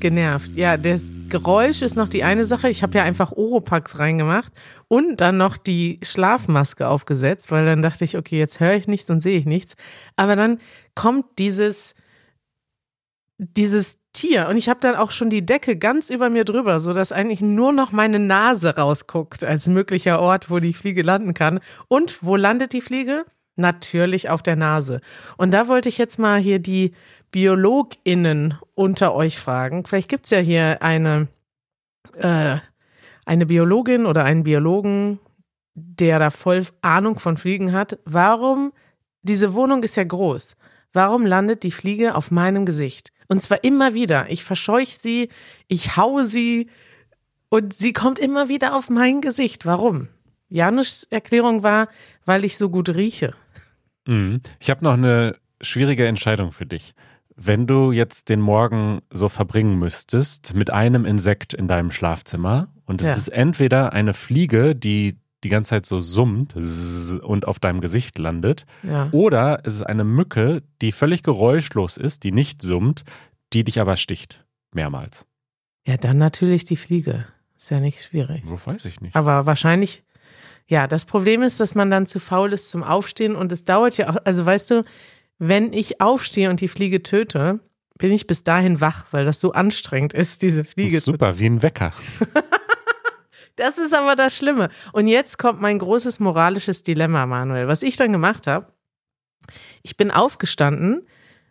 genervt. 0.05 0.51
Ja, 0.55 0.77
das 0.77 1.11
Geräusch 1.31 1.81
ist 1.81 1.97
noch 1.97 2.11
die 2.11 2.25
eine 2.25 2.45
Sache. 2.45 2.69
Ich 2.69 2.83
habe 2.83 2.99
ja 2.99 3.05
einfach 3.05 3.33
Oropax 3.33 3.99
reingemacht 3.99 4.53
und 4.87 5.23
dann 5.23 5.39
noch 5.39 5.57
die 5.57 5.99
Schlafmaske 6.03 6.87
aufgesetzt, 6.87 7.51
weil 7.51 7.65
dann 7.65 7.81
dachte 7.81 8.05
ich, 8.05 8.19
okay, 8.19 8.39
jetzt 8.39 8.61
höre 8.61 8.75
ich 8.75 8.87
nichts 8.87 9.09
und 9.09 9.23
sehe 9.23 9.39
ich 9.39 9.47
nichts. 9.47 9.77
Aber 10.15 10.37
dann 10.37 10.59
kommt 10.95 11.25
dieses 11.39 11.95
dieses 13.39 13.99
Tier 14.13 14.49
und 14.49 14.59
ich 14.59 14.69
habe 14.69 14.79
dann 14.81 14.95
auch 14.95 15.11
schon 15.11 15.31
die 15.31 15.45
Decke 15.45 15.77
ganz 15.79 16.11
über 16.11 16.29
mir 16.29 16.45
drüber, 16.45 16.81
so 16.81 16.93
dass 16.93 17.11
eigentlich 17.11 17.41
nur 17.41 17.73
noch 17.73 17.91
meine 17.91 18.19
Nase 18.19 18.77
rausguckt 18.77 19.43
als 19.43 19.69
möglicher 19.69 20.21
Ort, 20.21 20.51
wo 20.51 20.59
die 20.59 20.75
Fliege 20.75 21.01
landen 21.01 21.33
kann. 21.33 21.61
Und 21.89 22.23
wo 22.23 22.37
landet 22.37 22.75
die 22.75 22.83
Fliege? 22.83 23.25
Natürlich 23.57 24.29
auf 24.29 24.43
der 24.43 24.57
Nase. 24.57 25.01
Und 25.39 25.51
da 25.51 25.67
wollte 25.67 25.89
ich 25.89 25.97
jetzt 25.97 26.19
mal 26.19 26.39
hier 26.39 26.59
die 26.59 26.93
BiologInnen 27.35 28.59
unter 28.77 29.13
euch 29.13 29.41
fragen. 29.41 29.85
Vielleicht 29.85 30.09
gibt 30.09 30.27
es 30.27 30.31
ja 30.31 30.39
hier 30.39 30.83
eine, 30.83 31.27
äh, 32.17 32.59
eine 33.27 33.47
Biologin 33.47 34.07
oder 34.07 34.23
einen 34.23 34.45
Biologen, 34.45 35.19
der 35.75 36.21
da 36.21 36.31
voll 36.31 36.65
Ahnung 36.81 37.19
von 37.19 37.37
Fliegen 37.37 37.73
hat, 37.73 37.99
warum, 38.05 38.73
diese 39.23 39.53
Wohnung 39.53 39.83
ist 39.83 39.97
ja 39.97 40.05
groß, 40.05 40.55
warum 40.93 41.27
landet 41.27 41.65
die 41.65 41.73
Fliege 41.73 42.15
auf 42.15 42.31
meinem 42.31 42.67
Gesicht? 42.67 43.11
Und 43.27 43.43
zwar 43.43 43.65
immer 43.65 43.95
wieder. 43.95 44.31
Ich 44.31 44.45
verscheuche 44.45 44.97
sie, 44.97 45.29
ich 45.67 45.97
hau 45.97 46.23
sie 46.23 46.71
und 47.49 47.75
sie 47.75 47.93
kommt 47.93 48.21
immer 48.21 48.49
wieder 48.49 48.77
auf 48.77 48.91
mein 48.91 49.21
Gesicht. 49.21 49.67
Warum? 49.67 50.07
Janusz 50.49 51.05
Erklärung 51.11 51.65
war, 51.65 51.89
weil 52.27 52.45
ich 52.45 52.57
so 52.57 52.71
gut 52.71 52.91
rieche. 52.91 53.35
Mhm. 54.07 54.41
Ich 54.61 54.71
habe 54.71 54.85
noch 54.85 54.93
eine 54.93 55.37
schwierige 55.61 56.07
Entscheidung 56.07 56.53
für 56.53 56.67
dich. 56.67 56.95
Wenn 57.37 57.67
du 57.67 57.91
jetzt 57.93 58.29
den 58.29 58.41
Morgen 58.41 59.01
so 59.11 59.29
verbringen 59.29 59.79
müsstest 59.79 60.55
mit 60.55 60.71
einem 60.71 61.05
Insekt 61.05 61.53
in 61.53 61.67
deinem 61.69 61.91
Schlafzimmer 61.91 62.69
und 62.87 63.01
es 63.01 63.09
Ja. 63.09 63.15
ist 63.15 63.29
entweder 63.29 63.93
eine 63.93 64.15
Fliege, 64.15 64.77
die 64.77 65.17
die 65.43 65.49
ganze 65.51 65.71
Zeit 65.71 65.85
so 65.85 65.99
summt 66.01 66.55
und 66.55 67.47
auf 67.47 67.59
deinem 67.59 67.81
Gesicht 67.83 68.19
landet, 68.19 68.65
Ja. 68.83 69.09
oder 69.13 69.61
es 69.65 69.75
ist 69.75 69.83
eine 69.83 70.05
Mücke, 70.05 70.63
die 70.81 70.91
völlig 70.93 71.23
geräuschlos 71.23 71.97
ist, 71.99 72.25
die 72.25 72.33
nicht 72.33 72.63
summt, 72.63 73.05
die 73.53 73.63
dich 73.65 73.79
aber 73.81 73.97
sticht. 73.97 74.45
Mehrmals. 74.73 75.27
Ja, 75.87 75.97
dann 75.99 76.17
natürlich 76.19 76.65
die 76.65 76.77
Fliege. 76.77 77.27
Ist 77.57 77.71
ja 77.71 77.79
nicht 77.81 78.03
schwierig. 78.03 78.43
Das 78.49 78.67
weiß 78.67 78.85
ich 78.87 79.01
nicht. 79.03 79.15
Aber 79.17 79.45
wahrscheinlich, 79.45 80.03
ja, 80.67 80.87
das 80.87 81.05
Problem 81.05 81.43
ist, 81.43 81.61
dass 81.61 81.75
man 81.75 81.91
dann 81.91 82.07
zu 82.07 82.21
faul 82.21 82.53
ist 82.55 82.71
zum 82.71 82.83
Aufstehen 82.83 83.37
und 83.37 83.53
es 83.53 83.65
dauert 83.65 83.99
ja 83.99 84.09
auch, 84.11 84.17
also 84.25 84.47
weißt 84.47 84.71
du, 84.71 84.85
wenn 85.39 85.73
ich 85.73 86.01
aufstehe 86.01 86.51
und 86.51 86.61
die 86.61 86.69
Fliege 86.69 87.03
töte, 87.03 87.61
bin 87.99 88.13
ich 88.13 88.27
bis 88.27 88.43
dahin 88.43 88.81
wach, 88.81 89.07
weil 89.13 89.25
das 89.25 89.41
so 89.41 89.53
anstrengend 89.53 90.13
ist, 90.13 90.43
diese 90.43 90.65
Fliege 90.65 90.99
ist 90.99 91.05
zu 91.05 91.13
super, 91.13 91.39
wie 91.39 91.47
ein 91.47 91.63
Wecker. 91.63 91.93
Das 93.57 93.79
ist 93.79 93.95
aber 93.95 94.17
das 94.17 94.37
Schlimme. 94.37 94.69
Und 94.93 95.07
jetzt 95.07 95.39
kommt 95.39 95.61
mein 95.61 95.79
großes 95.79 96.21
moralisches 96.21 96.83
Dilemma, 96.83 97.27
Manuel. 97.27 97.69
Was 97.69 97.83
ich 97.83 97.97
dann 97.97 98.13
gemacht 98.13 98.47
habe, 98.47 98.73
ich 99.83 99.97
bin 99.97 100.11
aufgestanden, 100.11 101.07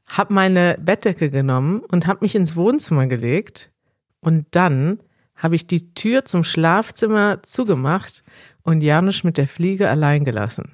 habe 0.08 0.34
meine 0.34 0.78
Bettdecke 0.82 1.30
genommen 1.30 1.80
und 1.80 2.08
habe 2.08 2.20
mich 2.22 2.36
ins 2.36 2.56
Wohnzimmer 2.56 3.08
gelegt. 3.08 3.72
Und 4.20 4.48
dann 4.52 5.00
habe 5.36 5.56
ich 5.56 5.68
die 5.68 5.94
Tür 5.94 6.26
zum 6.26 6.44
Schlafzimmer 6.44 7.42
zugemacht 7.44 8.24
und 8.64 8.82
Janusz 8.82 9.24
mit 9.24 9.38
der 9.38 9.48
Fliege 9.48 9.90
allein 9.90 10.26
gelassen. 10.26 10.74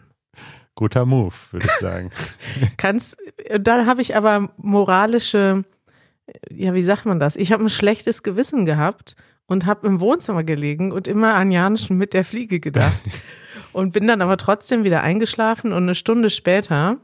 Guter 0.79 1.05
Move, 1.05 1.33
würde 1.51 1.67
ich 1.67 1.81
sagen. 1.81 2.09
Kannst, 2.77 3.17
dann 3.59 3.85
habe 3.85 4.01
ich 4.01 4.15
aber 4.15 4.49
moralische, 4.55 5.65
ja, 6.49 6.73
wie 6.73 6.81
sagt 6.81 7.05
man 7.05 7.19
das? 7.19 7.35
Ich 7.35 7.51
habe 7.51 7.65
ein 7.65 7.69
schlechtes 7.69 8.23
Gewissen 8.23 8.65
gehabt 8.65 9.17
und 9.45 9.65
habe 9.65 9.85
im 9.87 9.99
Wohnzimmer 9.99 10.45
gelegen 10.45 10.93
und 10.93 11.09
immer 11.09 11.33
an 11.33 11.51
Janusz 11.51 11.89
mit 11.89 12.13
der 12.13 12.23
Fliege 12.23 12.61
gedacht. 12.61 13.01
und 13.73 13.91
bin 13.91 14.07
dann 14.07 14.21
aber 14.21 14.37
trotzdem 14.37 14.85
wieder 14.85 15.01
eingeschlafen 15.01 15.73
und 15.73 15.83
eine 15.83 15.95
Stunde 15.95 16.29
später 16.29 16.95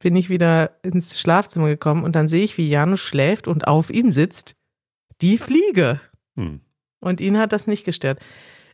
bin 0.00 0.16
ich 0.16 0.28
wieder 0.28 0.72
ins 0.82 1.20
Schlafzimmer 1.20 1.68
gekommen 1.68 2.02
und 2.02 2.16
dann 2.16 2.26
sehe 2.26 2.42
ich, 2.42 2.58
wie 2.58 2.68
Janusz 2.68 2.98
schläft 2.98 3.46
und 3.46 3.68
auf 3.68 3.90
ihm 3.90 4.10
sitzt 4.10 4.56
die 5.20 5.38
Fliege. 5.38 6.00
Hm. 6.34 6.62
Und 6.98 7.20
ihn 7.20 7.38
hat 7.38 7.52
das 7.52 7.68
nicht 7.68 7.84
gestört. 7.84 8.18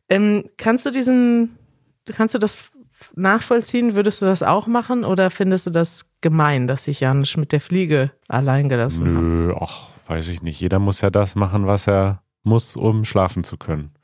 Ähm, 0.08 0.48
kannst 0.56 0.86
du 0.86 0.90
diesen, 0.90 1.58
kannst 2.06 2.34
du 2.34 2.38
das 2.38 2.70
nachvollziehen? 3.14 3.94
Würdest 3.94 4.22
du 4.22 4.26
das 4.26 4.42
auch 4.42 4.66
machen 4.66 5.04
oder 5.04 5.30
findest 5.30 5.66
du 5.66 5.70
das 5.70 6.06
gemein, 6.20 6.66
dass 6.66 6.84
sich 6.84 7.00
Janusz 7.00 7.36
mit 7.36 7.52
der 7.52 7.60
Fliege 7.60 8.10
allein 8.28 8.68
gelassen 8.68 9.06
hat? 9.06 9.22
Nö, 9.22 9.54
ach, 9.60 9.88
weiß 10.08 10.28
ich 10.28 10.42
nicht. 10.42 10.60
Jeder 10.60 10.78
muss 10.78 11.00
ja 11.00 11.10
das 11.10 11.34
machen, 11.34 11.66
was 11.66 11.86
er 11.86 12.22
muss, 12.42 12.76
um 12.76 13.04
schlafen 13.04 13.44
zu 13.44 13.56
können. 13.56 13.92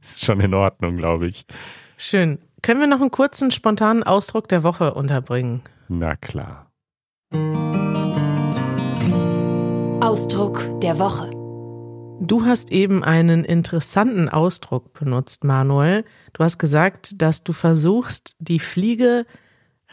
Das 0.00 0.16
ist 0.16 0.24
schon 0.24 0.40
in 0.40 0.54
Ordnung, 0.54 0.96
glaube 0.96 1.26
ich. 1.26 1.46
Schön. 1.96 2.38
Können 2.62 2.80
wir 2.80 2.86
noch 2.86 3.00
einen 3.00 3.10
kurzen, 3.10 3.50
spontanen 3.50 4.02
Ausdruck 4.02 4.48
der 4.48 4.62
Woche 4.62 4.94
unterbringen? 4.94 5.62
Na 5.88 6.16
klar. 6.16 6.70
Ausdruck 10.00 10.80
der 10.80 10.98
Woche. 10.98 11.33
Du 12.20 12.44
hast 12.44 12.70
eben 12.72 13.04
einen 13.04 13.44
interessanten 13.44 14.28
Ausdruck 14.28 14.92
benutzt, 14.94 15.44
Manuel. 15.44 16.04
Du 16.32 16.44
hast 16.44 16.58
gesagt, 16.58 17.20
dass 17.20 17.44
du 17.44 17.52
versuchst, 17.52 18.36
die 18.38 18.60
Fliege 18.60 19.26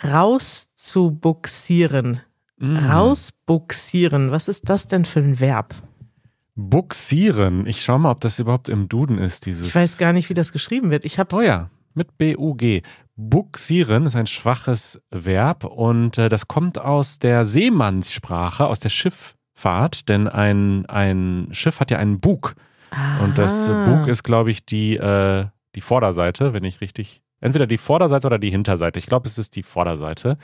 rauszubuxieren. 0.04 2.22
Mhm. 2.58 2.78
Rausbuxieren. 2.78 4.32
Was 4.32 4.48
ist 4.48 4.70
das 4.70 4.88
denn 4.88 5.06
für 5.06 5.20
ein 5.20 5.40
Verb? 5.40 5.76
Buxieren. 6.56 7.66
Ich 7.66 7.82
schau 7.82 7.98
mal, 7.98 8.12
ob 8.12 8.22
das 8.22 8.40
überhaupt 8.40 8.70
im 8.70 8.88
Duden 8.88 9.18
ist, 9.18 9.46
dieses. 9.46 9.68
Ich 9.68 9.76
weiß 9.76 9.98
gar 9.98 10.14
nicht, 10.14 10.30
wie 10.30 10.34
das 10.34 10.54
geschrieben 10.54 10.92
wird. 10.92 11.06
Ich 11.06 11.20
hab's. 11.20 11.36
Oh 11.36 11.42
ja, 11.42 11.70
mit 11.94 12.18
B-U-G. 12.18 12.82
Buxieren 13.16 14.06
ist 14.06 14.16
ein 14.16 14.28
schwaches 14.28 15.02
Verb 15.10 15.64
und 15.64 16.18
äh, 16.18 16.30
das 16.30 16.48
kommt 16.48 16.80
aus 16.80 17.20
der 17.20 17.46
Seemannssprache, 17.46 18.68
aus 18.68 18.80
der 18.80 18.90
Schifffahrt, 19.62 20.10
denn 20.10 20.28
ein, 20.28 20.86
ein 20.88 21.48
Schiff 21.52 21.80
hat 21.80 21.92
ja 21.92 21.98
einen 22.00 22.20
Bug. 22.20 22.56
Und 23.24 23.38
das 23.38 23.70
Ah. 23.70 23.86
Bug 23.86 24.08
ist, 24.08 24.24
glaube 24.24 24.52
ich, 24.52 24.66
die, 24.66 24.98
äh, 24.98 25.46
die 25.76 25.82
Vorderseite, 25.82 26.54
wenn 26.54 26.64
ich 26.64 26.82
richtig. 26.82 27.22
Entweder 27.40 27.66
die 27.68 27.78
Vorderseite 27.78 28.28
oder 28.28 28.38
die 28.40 28.50
Hinterseite. 28.50 29.00
Ich 29.00 29.06
glaube, 29.06 29.28
es 29.28 29.38
ist 29.38 29.56
die 29.56 29.64
Vorderseite. 29.64 30.38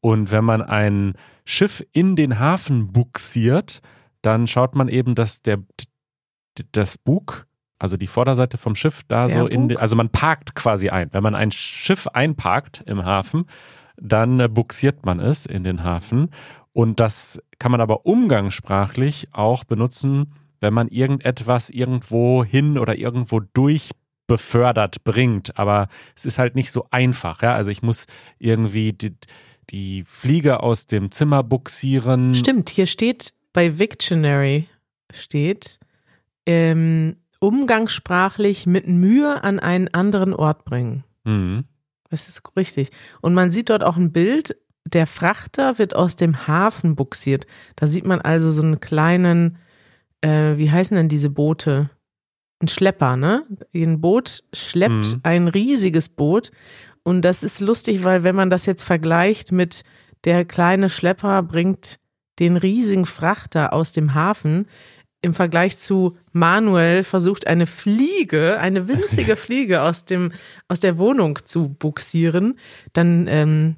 Und 0.00 0.30
wenn 0.30 0.44
man 0.44 0.62
ein 0.62 1.14
Schiff 1.44 1.84
in 1.92 2.14
den 2.14 2.38
Hafen 2.38 2.92
buxiert, 2.92 3.80
dann 4.22 4.46
schaut 4.46 4.74
man 4.76 4.88
eben, 4.88 5.14
dass 5.14 5.42
der 5.42 5.58
das 6.72 6.98
Bug, 6.98 7.46
also 7.78 7.96
die 7.96 8.06
Vorderseite 8.06 8.58
vom 8.58 8.74
Schiff, 8.74 9.02
da 9.08 9.26
Der 9.26 9.40
so 9.40 9.46
in, 9.46 9.68
Bug? 9.68 9.80
also 9.80 9.96
man 9.96 10.10
parkt 10.10 10.54
quasi 10.54 10.90
ein. 10.90 11.08
Wenn 11.12 11.22
man 11.22 11.34
ein 11.34 11.50
Schiff 11.50 12.06
einparkt 12.08 12.82
im 12.86 13.04
Hafen, 13.04 13.46
dann 13.96 14.38
äh, 14.40 14.48
buxiert 14.48 15.04
man 15.04 15.18
es 15.20 15.46
in 15.46 15.64
den 15.64 15.82
Hafen. 15.82 16.30
Und 16.78 17.00
das 17.00 17.42
kann 17.58 17.72
man 17.72 17.80
aber 17.80 18.06
umgangssprachlich 18.06 19.30
auch 19.32 19.64
benutzen, 19.64 20.32
wenn 20.60 20.72
man 20.72 20.86
irgendetwas 20.86 21.70
irgendwo 21.70 22.44
hin 22.44 22.78
oder 22.78 22.96
irgendwo 22.96 23.40
durch 23.40 23.90
befördert 24.28 25.02
bringt. 25.02 25.58
Aber 25.58 25.88
es 26.14 26.24
ist 26.24 26.38
halt 26.38 26.54
nicht 26.54 26.70
so 26.70 26.86
einfach. 26.92 27.42
Ja? 27.42 27.54
Also 27.56 27.72
ich 27.72 27.82
muss 27.82 28.06
irgendwie 28.38 28.92
die, 28.92 29.16
die 29.70 30.04
Fliege 30.06 30.62
aus 30.62 30.86
dem 30.86 31.10
Zimmer 31.10 31.42
buxieren. 31.42 32.32
Stimmt, 32.32 32.70
hier 32.70 32.86
steht 32.86 33.34
bei 33.52 33.80
Victionary 33.80 34.68
steht 35.12 35.80
ähm, 36.46 37.16
umgangssprachlich 37.40 38.66
mit 38.66 38.86
Mühe 38.86 39.42
an 39.42 39.58
einen 39.58 39.88
anderen 39.88 40.32
Ort 40.32 40.64
bringen. 40.64 41.02
Mhm. 41.24 41.64
Das 42.08 42.28
ist 42.28 42.40
richtig. 42.56 42.90
Und 43.20 43.34
man 43.34 43.50
sieht 43.50 43.68
dort 43.68 43.82
auch 43.82 43.96
ein 43.96 44.12
Bild, 44.12 44.54
der 44.94 45.06
Frachter 45.06 45.78
wird 45.78 45.94
aus 45.94 46.16
dem 46.16 46.46
Hafen 46.46 46.96
buxiert. 46.96 47.46
Da 47.76 47.86
sieht 47.86 48.06
man 48.06 48.20
also 48.20 48.50
so 48.50 48.62
einen 48.62 48.80
kleinen, 48.80 49.58
äh, 50.20 50.56
wie 50.56 50.70
heißen 50.70 50.96
denn 50.96 51.08
diese 51.08 51.30
Boote? 51.30 51.90
Ein 52.60 52.68
Schlepper, 52.68 53.16
ne? 53.16 53.44
Ein 53.74 54.00
Boot 54.00 54.42
schleppt 54.52 54.92
Mhm. 55.14 55.20
ein 55.22 55.48
riesiges 55.48 56.08
Boot. 56.08 56.50
Und 57.04 57.22
das 57.22 57.42
ist 57.42 57.60
lustig, 57.60 58.04
weil 58.04 58.24
wenn 58.24 58.34
man 58.34 58.50
das 58.50 58.66
jetzt 58.66 58.82
vergleicht 58.82 59.52
mit 59.52 59.82
der 60.24 60.44
kleine 60.44 60.90
Schlepper 60.90 61.42
bringt 61.42 61.98
den 62.38 62.56
riesigen 62.56 63.06
Frachter 63.06 63.72
aus 63.72 63.92
dem 63.92 64.14
Hafen, 64.14 64.66
im 65.22 65.34
Vergleich 65.34 65.76
zu 65.78 66.16
Manuel 66.32 67.02
versucht 67.02 67.46
eine 67.48 67.66
Fliege, 67.66 68.58
eine 68.60 68.86
winzige 68.88 69.34
Fliege 69.44 69.82
aus 69.82 70.04
dem 70.04 70.32
aus 70.68 70.78
der 70.80 70.98
Wohnung 70.98 71.40
zu 71.44 71.68
buxieren, 71.68 72.58
dann 72.92 73.26
ähm, 73.28 73.76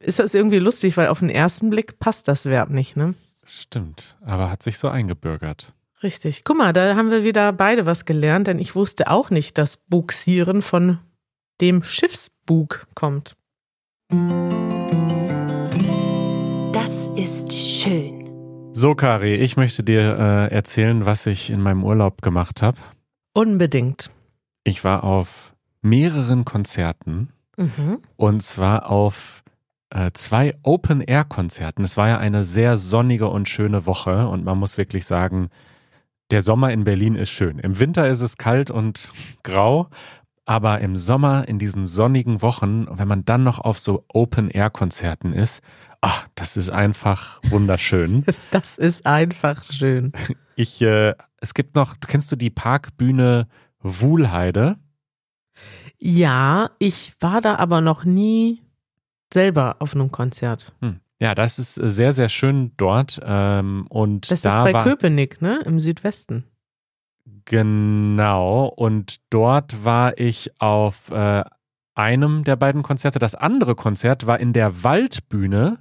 ist 0.00 0.18
das 0.18 0.34
irgendwie 0.34 0.58
lustig, 0.58 0.96
weil 0.96 1.08
auf 1.08 1.20
den 1.20 1.30
ersten 1.30 1.70
Blick 1.70 1.98
passt 1.98 2.26
das 2.28 2.46
Verb 2.46 2.70
nicht, 2.70 2.96
ne? 2.96 3.14
Stimmt, 3.44 4.16
aber 4.24 4.50
hat 4.50 4.62
sich 4.62 4.78
so 4.78 4.88
eingebürgert. 4.88 5.72
Richtig. 6.02 6.44
Guck 6.44 6.56
mal, 6.56 6.72
da 6.72 6.96
haben 6.96 7.10
wir 7.10 7.24
wieder 7.24 7.52
beide 7.52 7.84
was 7.84 8.04
gelernt, 8.06 8.46
denn 8.46 8.58
ich 8.58 8.74
wusste 8.74 9.10
auch 9.10 9.28
nicht, 9.30 9.58
dass 9.58 9.76
Buxieren 9.76 10.62
von 10.62 10.98
dem 11.60 11.82
Schiffsbug 11.82 12.86
kommt. 12.94 13.36
Das 16.72 17.06
ist 17.16 17.52
schön. 17.52 18.28
So, 18.72 18.94
Kari, 18.94 19.34
ich 19.34 19.56
möchte 19.56 19.82
dir 19.82 20.16
äh, 20.18 20.54
erzählen, 20.54 21.04
was 21.04 21.26
ich 21.26 21.50
in 21.50 21.60
meinem 21.60 21.84
Urlaub 21.84 22.22
gemacht 22.22 22.62
habe. 22.62 22.78
Unbedingt. 23.34 24.10
Ich 24.64 24.84
war 24.84 25.04
auf 25.04 25.54
mehreren 25.82 26.44
Konzerten 26.44 27.28
Mhm. 27.56 27.98
und 28.16 28.42
zwar 28.42 28.88
auf 28.90 29.42
zwei 30.12 30.54
Open-Air-Konzerten. 30.62 31.84
Es 31.84 31.96
war 31.96 32.08
ja 32.08 32.18
eine 32.18 32.44
sehr 32.44 32.76
sonnige 32.76 33.28
und 33.28 33.48
schöne 33.48 33.86
Woche 33.86 34.28
und 34.28 34.44
man 34.44 34.58
muss 34.58 34.78
wirklich 34.78 35.04
sagen, 35.04 35.50
der 36.30 36.42
Sommer 36.42 36.72
in 36.72 36.84
Berlin 36.84 37.16
ist 37.16 37.30
schön. 37.30 37.58
Im 37.58 37.78
Winter 37.78 38.08
ist 38.08 38.20
es 38.20 38.36
kalt 38.36 38.70
und 38.70 39.12
grau, 39.42 39.88
aber 40.44 40.80
im 40.80 40.96
Sommer, 40.96 41.46
in 41.48 41.58
diesen 41.58 41.86
sonnigen 41.86 42.42
Wochen, 42.42 42.86
wenn 42.90 43.08
man 43.08 43.24
dann 43.24 43.44
noch 43.44 43.58
auf 43.58 43.78
so 43.78 44.04
Open-Air-Konzerten 44.08 45.32
ist, 45.32 45.62
ach, 46.00 46.26
das 46.34 46.56
ist 46.56 46.70
einfach 46.70 47.40
wunderschön. 47.44 48.22
Das, 48.26 48.40
das 48.50 48.78
ist 48.78 49.06
einfach 49.06 49.64
schön. 49.64 50.12
Ich, 50.56 50.82
äh, 50.82 51.14
es 51.40 51.54
gibt 51.54 51.74
noch, 51.74 51.94
kennst 52.06 52.30
du 52.30 52.36
die 52.36 52.50
Parkbühne 52.50 53.48
Wuhlheide? 53.80 54.76
Ja, 55.98 56.68
ich 56.78 57.14
war 57.18 57.40
da 57.40 57.54
aber 57.56 57.80
noch 57.80 58.04
nie 58.04 58.60
selber 59.32 59.76
auf 59.78 59.94
einem 59.94 60.10
Konzert. 60.10 60.72
Hm. 60.80 61.00
Ja, 61.20 61.34
das 61.34 61.58
ist 61.58 61.74
sehr, 61.74 62.12
sehr 62.12 62.28
schön 62.28 62.72
dort. 62.76 63.20
Ähm, 63.22 63.86
und 63.90 64.30
Das 64.30 64.40
da 64.40 64.48
ist 64.48 64.64
bei 64.64 64.72
war, 64.72 64.84
Köpenick, 64.84 65.42
ne? 65.42 65.60
Im 65.66 65.78
Südwesten. 65.78 66.44
Genau. 67.44 68.66
Und 68.66 69.20
dort 69.28 69.84
war 69.84 70.18
ich 70.18 70.50
auf 70.60 71.10
äh, 71.10 71.44
einem 71.94 72.44
der 72.44 72.56
beiden 72.56 72.82
Konzerte. 72.82 73.18
Das 73.18 73.34
andere 73.34 73.74
Konzert 73.74 74.26
war 74.26 74.40
in 74.40 74.52
der 74.52 74.82
Waldbühne. 74.82 75.78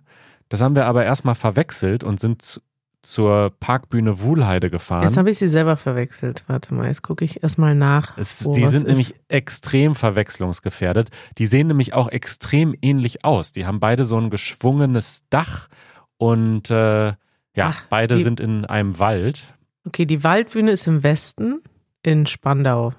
Das 0.50 0.62
haben 0.62 0.76
wir 0.76 0.86
aber 0.86 1.06
erstmal 1.06 1.36
verwechselt 1.36 2.04
und 2.04 2.20
sind 2.20 2.62
zur 3.02 3.54
Parkbühne 3.60 4.20
Wuhlheide 4.22 4.70
gefahren. 4.70 5.04
Jetzt 5.04 5.18
habe 5.18 5.30
ich 5.30 5.38
sie 5.38 5.48
selber 5.48 5.78
verwechselt. 5.78 6.44
Warte 6.48 6.74
mal, 6.74 6.88
jetzt 6.88 7.02
gucke 7.02 7.24
ich 7.24 7.42
erstmal 7.44 7.74
nach. 7.76 8.18
Es, 8.18 8.40
die 8.40 8.66
sind 8.66 8.82
ist. 8.84 8.88
nämlich 8.88 9.16
extrem 9.30 9.96
verwechslungsgefährdet. 9.96 11.10
Die 11.38 11.46
sehen 11.46 11.68
nämlich 11.68 11.94
auch 11.94 12.10
extrem 12.10 12.76
ähnlich 12.82 13.24
aus. 13.24 13.52
Die 13.54 13.66
haben 13.66 13.80
beide 13.80 14.04
so 14.06 14.18
ein 14.20 14.30
geschwungenes 14.30 15.24
Dach 15.30 15.70
und 16.18 16.70
äh, 16.70 17.08
ja, 17.08 17.16
Ach, 17.58 17.84
beide 17.90 18.16
die- 18.16 18.24
sind 18.24 18.40
in 18.40 18.66
einem 18.66 19.00
Wald. 19.00 19.54
Okay, 19.86 20.06
die 20.06 20.24
Waldbühne 20.24 20.72
ist 20.72 20.86
im 20.88 21.04
Westen 21.04 21.62
in 22.04 22.26
Spandau. 22.26 22.94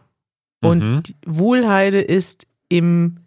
Und 0.63 0.79
Mhm. 0.83 1.03
die 1.05 1.17
Wuhlheide 1.27 2.01
ist 2.01 2.47
im 2.69 3.19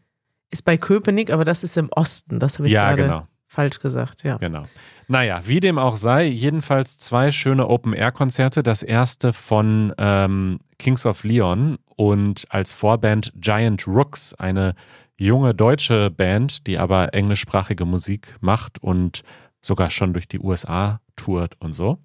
ist 0.49 0.65
bei 0.65 0.77
Köpenick, 0.77 1.31
aber 1.31 1.45
das 1.45 1.63
ist 1.63 1.77
im 1.77 1.89
Osten. 1.95 2.39
Das 2.39 2.59
habe 2.59 2.67
ich 2.67 2.73
ja, 2.73 2.89
gerade 2.89 3.01
genau. 3.03 3.27
Falsch 3.53 3.79
gesagt. 3.79 4.23
Ja. 4.23 4.37
Genau. 4.37 4.63
Naja, 5.07 5.41
wie 5.45 5.59
dem 5.59 5.77
auch 5.77 5.95
sei, 5.95 6.25
jedenfalls 6.25 6.97
zwei 6.97 7.31
schöne 7.31 7.67
Open-Air-Konzerte. 7.67 8.63
Das 8.63 8.81
erste 8.83 9.31
von 9.33 9.93
ähm, 9.97 10.59
Kings 10.79 11.05
of 11.05 11.23
Leon 11.23 11.77
und 11.95 12.45
als 12.49 12.73
Vorband 12.73 13.31
Giant 13.35 13.87
Rooks, 13.87 14.33
eine 14.33 14.73
junge 15.17 15.53
deutsche 15.53 16.09
Band, 16.09 16.65
die 16.67 16.77
aber 16.79 17.13
englischsprachige 17.13 17.85
Musik 17.85 18.35
macht 18.41 18.81
und 18.81 19.21
sogar 19.61 19.89
schon 19.89 20.13
durch 20.13 20.27
die 20.27 20.39
USA 20.39 20.99
tourt 21.15 21.55
und 21.59 21.73
so. 21.73 21.99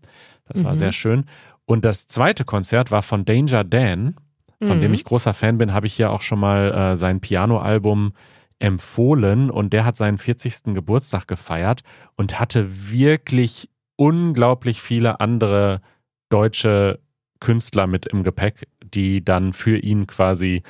Das 0.47 0.62
war 0.62 0.73
Mhm. 0.73 0.76
sehr 0.76 0.93
schön. 0.93 1.25
Und 1.64 1.85
das 1.85 2.07
zweite 2.07 2.45
Konzert 2.45 2.90
war 2.90 3.02
von 3.02 3.25
Danger 3.25 3.64
Dan, 3.64 4.17
von 4.62 4.78
Mhm. 4.78 4.83
dem 4.83 4.95
ich 4.95 5.05
großer 5.05 5.35
Fan 5.35 5.57
bin, 5.59 5.73
habe 5.73 5.87
ich 5.87 5.95
hier 5.95 6.11
auch 6.11 6.21
schon 6.23 6.38
mal 6.40 6.73
äh, 6.93 6.97
sein 6.97 7.21
Pianoalbum 7.21 8.12
empfohlen 8.59 9.50
und 9.50 9.73
der 9.73 9.85
hat 9.85 9.97
seinen 9.97 10.19
40. 10.19 10.75
Geburtstag 10.75 11.29
gefeiert 11.29 11.83
und 12.17 12.41
hatte 12.41 12.91
wirklich 12.91 13.69
unglaublich 13.97 14.81
viele 14.81 15.21
andere 15.21 15.81
deutsche 16.29 17.00
Künstler 17.41 17.87
mit 17.87 18.07
im 18.07 18.25
Gepäck, 18.25 18.69
die 18.83 19.25
dann 19.25 19.53
für 19.53 19.79
ihn 19.79 20.07
quasi 20.07 20.62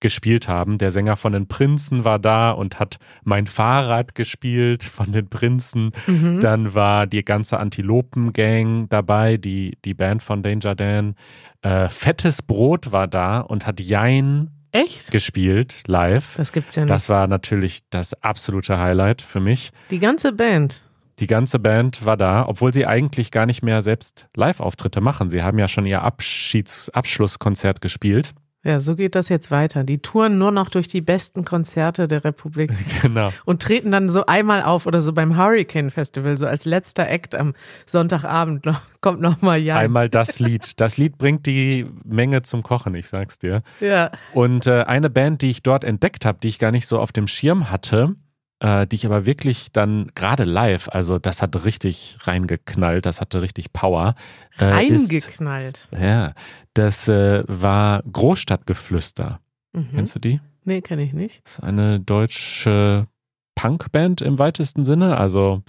gespielt 0.00 0.48
haben. 0.48 0.78
Der 0.78 0.90
Sänger 0.90 1.16
von 1.16 1.34
den 1.34 1.46
Prinzen 1.46 2.04
war 2.04 2.18
da 2.18 2.50
und 2.50 2.80
hat 2.80 2.98
mein 3.22 3.46
Fahrrad 3.46 4.14
gespielt 4.14 4.82
von 4.82 5.12
den 5.12 5.28
Prinzen. 5.28 5.92
Mhm. 6.06 6.40
Dann 6.40 6.74
war 6.74 7.06
die 7.06 7.24
ganze 7.24 7.58
Antilopen-Gang 7.58 8.88
dabei, 8.88 9.36
die, 9.36 9.78
die 9.84 9.94
Band 9.94 10.22
von 10.22 10.42
Danger 10.42 10.74
Dan. 10.74 11.14
Äh, 11.62 11.90
Fettes 11.90 12.42
Brot 12.42 12.92
war 12.92 13.08
da 13.08 13.40
und 13.40 13.66
hat 13.66 13.80
Jein 13.80 14.50
Echt? 14.72 15.10
gespielt, 15.10 15.82
live. 15.86 16.34
Das 16.36 16.52
gibt's 16.52 16.76
ja 16.76 16.82
nicht. 16.82 16.90
Das 16.90 17.08
war 17.08 17.26
natürlich 17.26 17.80
das 17.90 18.14
absolute 18.22 18.78
Highlight 18.78 19.22
für 19.22 19.40
mich. 19.40 19.70
die 19.90 19.98
ganze 19.98 20.32
Band. 20.32 20.82
Die 21.18 21.26
ganze 21.26 21.58
Band 21.58 22.06
war 22.06 22.16
da, 22.16 22.46
obwohl 22.48 22.72
sie 22.72 22.86
eigentlich 22.86 23.30
gar 23.30 23.44
nicht 23.44 23.62
mehr 23.62 23.82
selbst 23.82 24.28
Live-Auftritte 24.34 25.02
machen. 25.02 25.28
Sie 25.28 25.42
haben 25.42 25.58
ja 25.58 25.68
schon 25.68 25.84
ihr 25.84 26.00
Abschieds 26.00 26.88
Abschlusskonzert 26.88 27.82
gespielt. 27.82 28.32
Ja, 28.62 28.78
so 28.78 28.94
geht 28.94 29.14
das 29.14 29.30
jetzt 29.30 29.50
weiter. 29.50 29.84
Die 29.84 29.98
touren 29.98 30.36
nur 30.36 30.50
noch 30.50 30.68
durch 30.68 30.86
die 30.86 31.00
besten 31.00 31.46
Konzerte 31.46 32.08
der 32.08 32.24
Republik 32.24 32.70
Genau. 33.02 33.30
und 33.46 33.62
treten 33.62 33.90
dann 33.90 34.10
so 34.10 34.26
einmal 34.26 34.62
auf 34.62 34.84
oder 34.84 35.00
so 35.00 35.14
beim 35.14 35.36
Hurricane 35.38 35.90
Festival, 35.90 36.36
so 36.36 36.46
als 36.46 36.66
letzter 36.66 37.08
Act 37.08 37.34
am 37.34 37.54
Sonntagabend 37.86 38.66
noch, 38.66 38.82
kommt 39.00 39.22
nochmal 39.22 39.60
ja. 39.60 39.76
Einmal 39.76 40.10
das 40.10 40.40
Lied. 40.40 40.78
Das 40.78 40.98
Lied 40.98 41.16
bringt 41.16 41.46
die 41.46 41.86
Menge 42.04 42.42
zum 42.42 42.62
Kochen, 42.62 42.94
ich 42.94 43.08
sag's 43.08 43.38
dir. 43.38 43.62
Ja. 43.80 44.10
Und 44.34 44.66
äh, 44.66 44.82
eine 44.82 45.08
Band, 45.08 45.40
die 45.40 45.48
ich 45.50 45.62
dort 45.62 45.82
entdeckt 45.82 46.26
habe, 46.26 46.38
die 46.42 46.48
ich 46.48 46.58
gar 46.58 46.70
nicht 46.70 46.86
so 46.86 46.98
auf 46.98 47.12
dem 47.12 47.26
Schirm 47.26 47.70
hatte, 47.70 48.14
äh, 48.60 48.86
die 48.86 48.96
ich 48.96 49.06
aber 49.06 49.26
wirklich 49.26 49.72
dann 49.72 50.10
gerade 50.14 50.44
live, 50.44 50.88
also 50.90 51.18
das 51.18 51.42
hat 51.42 51.64
richtig 51.64 52.18
reingeknallt, 52.22 53.06
das 53.06 53.20
hatte 53.20 53.42
richtig 53.42 53.72
Power. 53.72 54.14
Äh, 54.58 54.86
ist, 54.86 55.10
Reingeknallt. 55.10 55.88
ja, 55.92 56.34
das 56.74 57.08
äh, 57.08 57.42
war 57.46 58.02
Großstadtgeflüster. 58.12 59.40
Mhm. 59.72 59.88
Kennst 59.94 60.14
du 60.14 60.18
die? 60.18 60.40
Nee, 60.64 60.82
kenne 60.82 61.02
ich 61.02 61.12
nicht. 61.12 61.40
Das 61.44 61.54
ist 61.54 61.64
eine 61.64 62.00
deutsche 62.00 63.06
Punkband 63.54 64.20
im 64.20 64.38
weitesten 64.38 64.84
Sinne, 64.84 65.16
also 65.16 65.62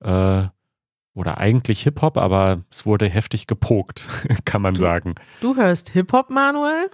äh, 0.00 0.44
oder 1.14 1.38
eigentlich 1.38 1.82
Hip-Hop, 1.82 2.16
aber 2.16 2.62
es 2.70 2.86
wurde 2.86 3.08
heftig 3.08 3.46
gepokt, 3.46 4.04
kann 4.44 4.62
man 4.62 4.74
sagen. 4.74 5.16
Du 5.40 5.56
hörst 5.56 5.90
Hip-Hop, 5.90 6.30
Manuel? 6.30 6.90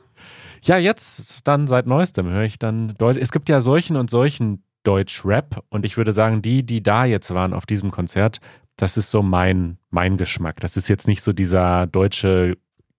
Ja, 0.63 0.79
jetzt 0.79 1.47
dann 1.47 1.67
seit 1.67 1.87
neuestem 1.87 2.29
höre 2.29 2.45
ich 2.45 2.59
dann 2.59 2.95
Deutsch. 2.97 3.19
Es 3.21 3.33
gibt 3.33 3.51
ja 3.51 3.61
solchen 3.61 3.97
und 3.97 4.09
solchen 4.09 4.65
Deutsch-Rap 4.85 5.65
und 5.69 5.85
ich 5.85 5.97
würde 5.97 6.13
sagen, 6.13 6.41
die, 6.41 6.65
die 6.65 6.83
da 6.83 7.05
jetzt 7.05 7.35
waren 7.35 7.53
auf 7.53 7.67
diesem 7.67 7.91
Konzert, 7.91 8.41
das 8.77 8.97
ist 8.97 9.11
so 9.11 9.23
mein, 9.23 9.79
mein 9.91 10.17
Geschmack. 10.17 10.61
Das 10.61 10.77
ist 10.77 10.89
jetzt 10.89 11.09
nicht 11.09 11.23
so 11.23 11.33
dieser 11.33 11.87
deutsche 11.87 12.57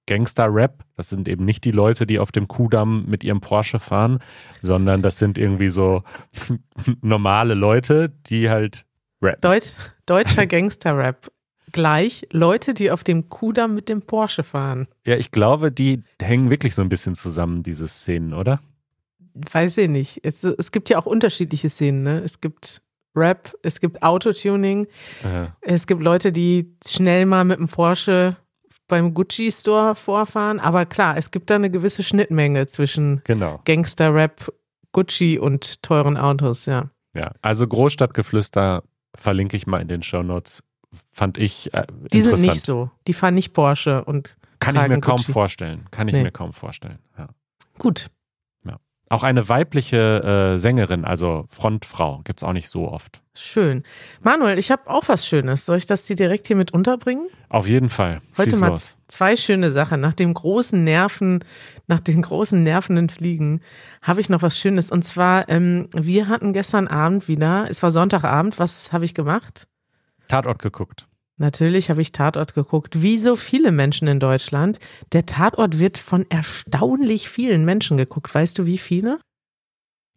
Gangster-Rap. 0.07 0.83
Das 0.95 1.09
sind 1.09 1.27
eben 1.27 1.45
nicht 1.45 1.63
die 1.65 1.71
Leute, 1.71 2.05
die 2.05 2.19
auf 2.19 2.31
dem 2.31 2.47
Kudamm 2.47 3.05
mit 3.07 3.23
ihrem 3.23 3.41
Porsche 3.41 3.79
fahren, 3.79 4.19
sondern 4.61 5.01
das 5.01 5.19
sind 5.19 5.37
irgendwie 5.37 5.69
so 5.69 6.03
normale 7.01 7.53
Leute, 7.53 8.13
die 8.27 8.49
halt 8.49 8.85
rappen. 9.21 9.41
Deut 9.41 9.75
deutscher 10.05 10.45
Gangster-Rap. 10.45 11.31
Gleich 11.71 12.25
Leute, 12.31 12.73
die 12.73 12.91
auf 12.91 13.03
dem 13.03 13.27
Kudamm 13.27 13.75
mit 13.75 13.89
dem 13.89 14.01
Porsche 14.01 14.43
fahren. 14.43 14.87
Ja, 15.05 15.17
ich 15.17 15.31
glaube, 15.31 15.71
die 15.71 16.03
hängen 16.21 16.49
wirklich 16.49 16.73
so 16.73 16.81
ein 16.81 16.89
bisschen 16.89 17.15
zusammen, 17.15 17.63
diese 17.63 17.87
Szenen, 17.87 18.33
oder? 18.33 18.61
Weiß 19.51 19.77
ich 19.77 19.89
nicht. 19.89 20.19
Es, 20.23 20.43
es 20.43 20.71
gibt 20.71 20.89
ja 20.89 20.97
auch 20.97 21.05
unterschiedliche 21.05 21.69
Szenen. 21.69 22.03
Ne? 22.03 22.19
Es 22.23 22.39
gibt 22.41 22.81
Rap, 23.15 23.53
es 23.63 23.79
gibt 23.79 24.01
Autotuning, 24.03 24.87
Äh, 25.23 25.47
es 25.61 25.87
gibt 25.87 26.01
Leute, 26.01 26.31
die 26.31 26.75
schnell 26.85 27.25
mal 27.25 27.43
mit 27.45 27.59
dem 27.59 27.67
Porsche 27.67 28.35
beim 28.87 29.13
Gucci-Store 29.13 29.95
vorfahren. 29.95 30.59
Aber 30.59 30.85
klar, 30.85 31.17
es 31.17 31.31
gibt 31.31 31.49
da 31.49 31.55
eine 31.55 31.69
gewisse 31.69 32.03
Schnittmenge 32.03 32.67
zwischen 32.67 33.21
genau. 33.23 33.61
Gangster-Rap, 33.65 34.53
Gucci 34.91 35.39
und 35.39 35.81
teuren 35.81 36.17
Autos, 36.17 36.65
ja. 36.65 36.89
Ja, 37.13 37.31
also 37.41 37.65
Großstadtgeflüster 37.67 38.83
verlinke 39.15 39.55
ich 39.57 39.65
mal 39.67 39.81
in 39.81 39.87
den 39.87 40.03
Shownotes. 40.03 40.63
Fand 41.11 41.37
ich 41.37 41.73
äh, 41.73 41.85
Die 42.13 42.21
sind 42.21 42.39
nicht 42.41 42.63
so. 42.65 42.89
Die 43.07 43.13
fahren 43.13 43.35
nicht 43.35 43.53
Porsche 43.53 44.03
und 44.05 44.37
Kann 44.59 44.75
ich 44.75 44.87
mir 44.87 44.99
kaum 45.01 45.17
Gucci. 45.17 45.31
vorstellen. 45.31 45.85
Kann 45.91 46.07
ich 46.07 46.13
Nee. 46.13 46.23
mir 46.23 46.31
kaum 46.31 46.53
vorstellen. 46.53 46.99
Ja. 47.17 47.27
Gut. 47.77 48.07
Auch 49.09 49.21
eine 49.21 49.47
weibliche 49.47 50.55
äh, 50.55 50.59
Sängerin, 50.59 51.05
also 51.05 51.45
Frontfrau, 51.49 52.21
gibt 52.23 52.39
es 52.39 52.43
auch 52.43 52.53
nicht 52.53 52.69
so 52.69 52.87
oft. 52.89 53.21
Schön. 53.35 53.83
Manuel, 54.21 54.57
ich 54.57 54.71
habe 54.71 54.89
auch 54.89 55.03
was 55.07 55.27
Schönes. 55.27 55.65
Soll 55.65 55.77
ich 55.77 55.85
das 55.85 56.07
dir 56.07 56.15
direkt 56.15 56.47
hier 56.47 56.55
mit 56.55 56.73
unterbringen? 56.73 57.27
Auf 57.49 57.67
jeden 57.67 57.89
Fall. 57.89 58.21
Heute 58.35 58.51
Schieß 58.51 58.59
mal 58.59 58.69
los. 58.69 58.97
zwei 59.07 59.35
schöne 59.35 59.69
Sachen. 59.69 60.01
Nach 60.01 60.13
dem 60.13 60.33
großen 60.33 60.83
Nerven, 60.83 61.43
nach 61.85 61.99
den 61.99 62.23
großen 62.23 62.63
nervenden 62.63 63.09
Fliegen 63.09 63.61
habe 64.01 64.21
ich 64.21 64.29
noch 64.29 64.41
was 64.41 64.57
Schönes. 64.57 64.89
Und 64.89 65.03
zwar, 65.03 65.49
ähm, 65.49 65.87
wir 65.93 66.27
hatten 66.27 66.53
gestern 66.53 66.87
Abend 66.87 67.27
wieder, 67.27 67.67
es 67.69 67.83
war 67.83 67.91
Sonntagabend, 67.91 68.57
was 68.57 68.91
habe 68.91 69.05
ich 69.05 69.13
gemacht? 69.13 69.67
Tatort 70.27 70.61
geguckt. 70.63 71.07
Natürlich 71.37 71.89
habe 71.89 72.01
ich 72.01 72.13
Tatort 72.13 72.53
geguckt, 72.53 73.01
wie 73.01 73.17
so 73.17 73.35
viele 73.35 73.71
Menschen 73.71 74.07
in 74.07 74.19
Deutschland. 74.19 74.79
Der 75.11 75.25
Tatort 75.25 75.79
wird 75.79 75.97
von 75.97 76.25
erstaunlich 76.29 77.29
vielen 77.29 77.65
Menschen 77.65 77.97
geguckt. 77.97 78.33
Weißt 78.33 78.57
du, 78.57 78.65
wie 78.65 78.77
viele? 78.77 79.19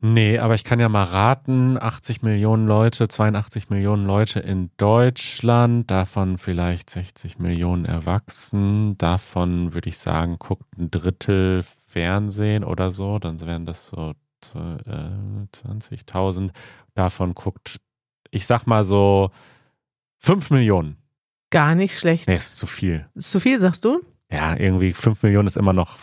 Nee, 0.00 0.38
aber 0.38 0.54
ich 0.54 0.62
kann 0.62 0.78
ja 0.78 0.88
mal 0.88 1.02
raten, 1.02 1.76
80 1.76 2.22
Millionen 2.22 2.68
Leute, 2.68 3.08
82 3.08 3.68
Millionen 3.68 4.06
Leute 4.06 4.38
in 4.38 4.70
Deutschland, 4.76 5.90
davon 5.90 6.38
vielleicht 6.38 6.88
60 6.88 7.40
Millionen 7.40 7.84
erwachsen, 7.84 8.96
davon 8.96 9.74
würde 9.74 9.88
ich 9.88 9.98
sagen, 9.98 10.38
guckt 10.38 10.78
ein 10.78 10.92
Drittel 10.92 11.64
Fernsehen 11.88 12.62
oder 12.62 12.92
so, 12.92 13.18
dann 13.18 13.40
wären 13.40 13.66
das 13.66 13.86
so 13.86 14.14
äh, 14.54 15.48
20.000, 15.52 16.50
davon 16.94 17.34
guckt, 17.34 17.80
ich 18.30 18.46
sag 18.46 18.66
mal 18.68 18.84
so 18.84 19.32
5 20.18 20.50
Millionen. 20.50 20.96
Gar 21.50 21.74
nicht 21.74 21.98
schlecht. 21.98 22.28
Nee, 22.28 22.34
ist 22.34 22.56
zu 22.58 22.66
viel. 22.66 23.06
Ist 23.14 23.30
zu 23.30 23.40
viel, 23.40 23.58
sagst 23.60 23.84
du? 23.84 24.00
Ja, 24.30 24.54
irgendwie 24.56 24.92
5 24.92 25.22
Millionen 25.22 25.46
ist 25.46 25.56
immer 25.56 25.72
noch 25.72 25.96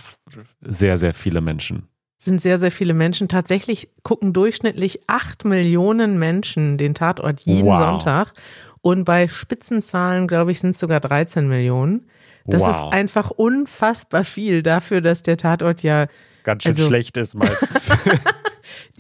sehr, 0.62 0.98
sehr 0.98 1.14
viele 1.14 1.42
Menschen. 1.42 1.88
sind 2.18 2.42
sehr, 2.42 2.58
sehr 2.58 2.72
viele 2.72 2.96
Menschen. 2.96 3.28
Tatsächlich 3.28 3.90
gucken 4.02 4.34
durchschnittlich 4.34 5.02
acht 5.08 5.46
Millionen 5.46 6.18
Menschen 6.18 6.78
den 6.80 6.96
Tatort 6.96 7.42
jeden 7.42 7.68
Wow. 7.68 7.78
Sonntag. 7.78 8.34
Und 8.82 9.04
bei 9.04 9.28
Spitzenzahlen, 9.28 10.28
glaube 10.28 10.52
ich, 10.52 10.60
sind 10.60 10.72
es 10.72 10.80
sogar 10.80 11.00
13 11.00 11.48
Millionen. 11.48 12.08
Das 12.46 12.62
wow. 12.64 12.70
ist 12.70 12.82
einfach 12.94 13.30
unfassbar 13.32 14.24
viel 14.24 14.64
dafür, 14.64 15.02
dass 15.02 15.22
der 15.22 15.38
Tatort 15.38 15.84
ja, 15.84 16.08
ganz 16.44 16.64
schön 16.64 16.72
also- 16.72 16.88
schlecht 16.88 17.18
ist 17.18 17.36
meistens. 17.36 17.92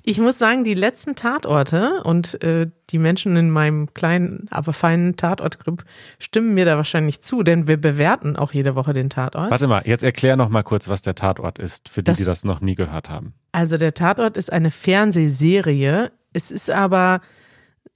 Ich 0.04 0.20
muss 0.20 0.38
sagen, 0.38 0.64
die 0.64 0.74
letzten 0.76 1.16
Tatorte 1.16 2.04
und 2.04 2.42
äh, 2.44 2.68
die 2.92 3.00
Menschen 3.00 3.36
in 3.38 3.50
meinem 3.50 3.94
kleinen, 3.94 4.48
aber 4.52 4.72
feinen 4.74 5.18
Tatortclub 5.18 5.84
stimmen 6.20 6.54
mir 6.54 6.66
da 6.66 6.78
wahrscheinlich 6.78 7.22
zu, 7.22 7.42
denn 7.44 7.68
wir 7.68 7.78
bewerten 7.78 8.36
auch 8.36 8.54
jede 8.54 8.76
Woche 8.76 8.94
den 8.94 9.10
Tatort. 9.10 9.50
Warte 9.50 9.68
mal, 9.68 9.82
jetzt 9.86 10.04
erklär 10.04 10.36
noch 10.36 10.50
mal 10.50 10.64
kurz, 10.64 10.88
was 10.88 11.02
der 11.02 11.16
Tatort 11.16 11.58
ist, 11.60 11.90
für 11.90 12.02
die, 12.02 12.06
Das- 12.12 12.18
die 12.20 12.26
das 12.26 12.44
noch 12.44 12.62
nie 12.62 12.76
gehört 12.76 13.10
haben. 13.10 13.34
Also 13.52 13.78
der 13.78 13.94
Tatort 13.94 14.38
ist 14.38 14.52
eine 14.52 14.70
Fernsehserie. 14.70 16.12
Es 16.34 16.52
ist 16.52 16.70
aber 16.70 17.22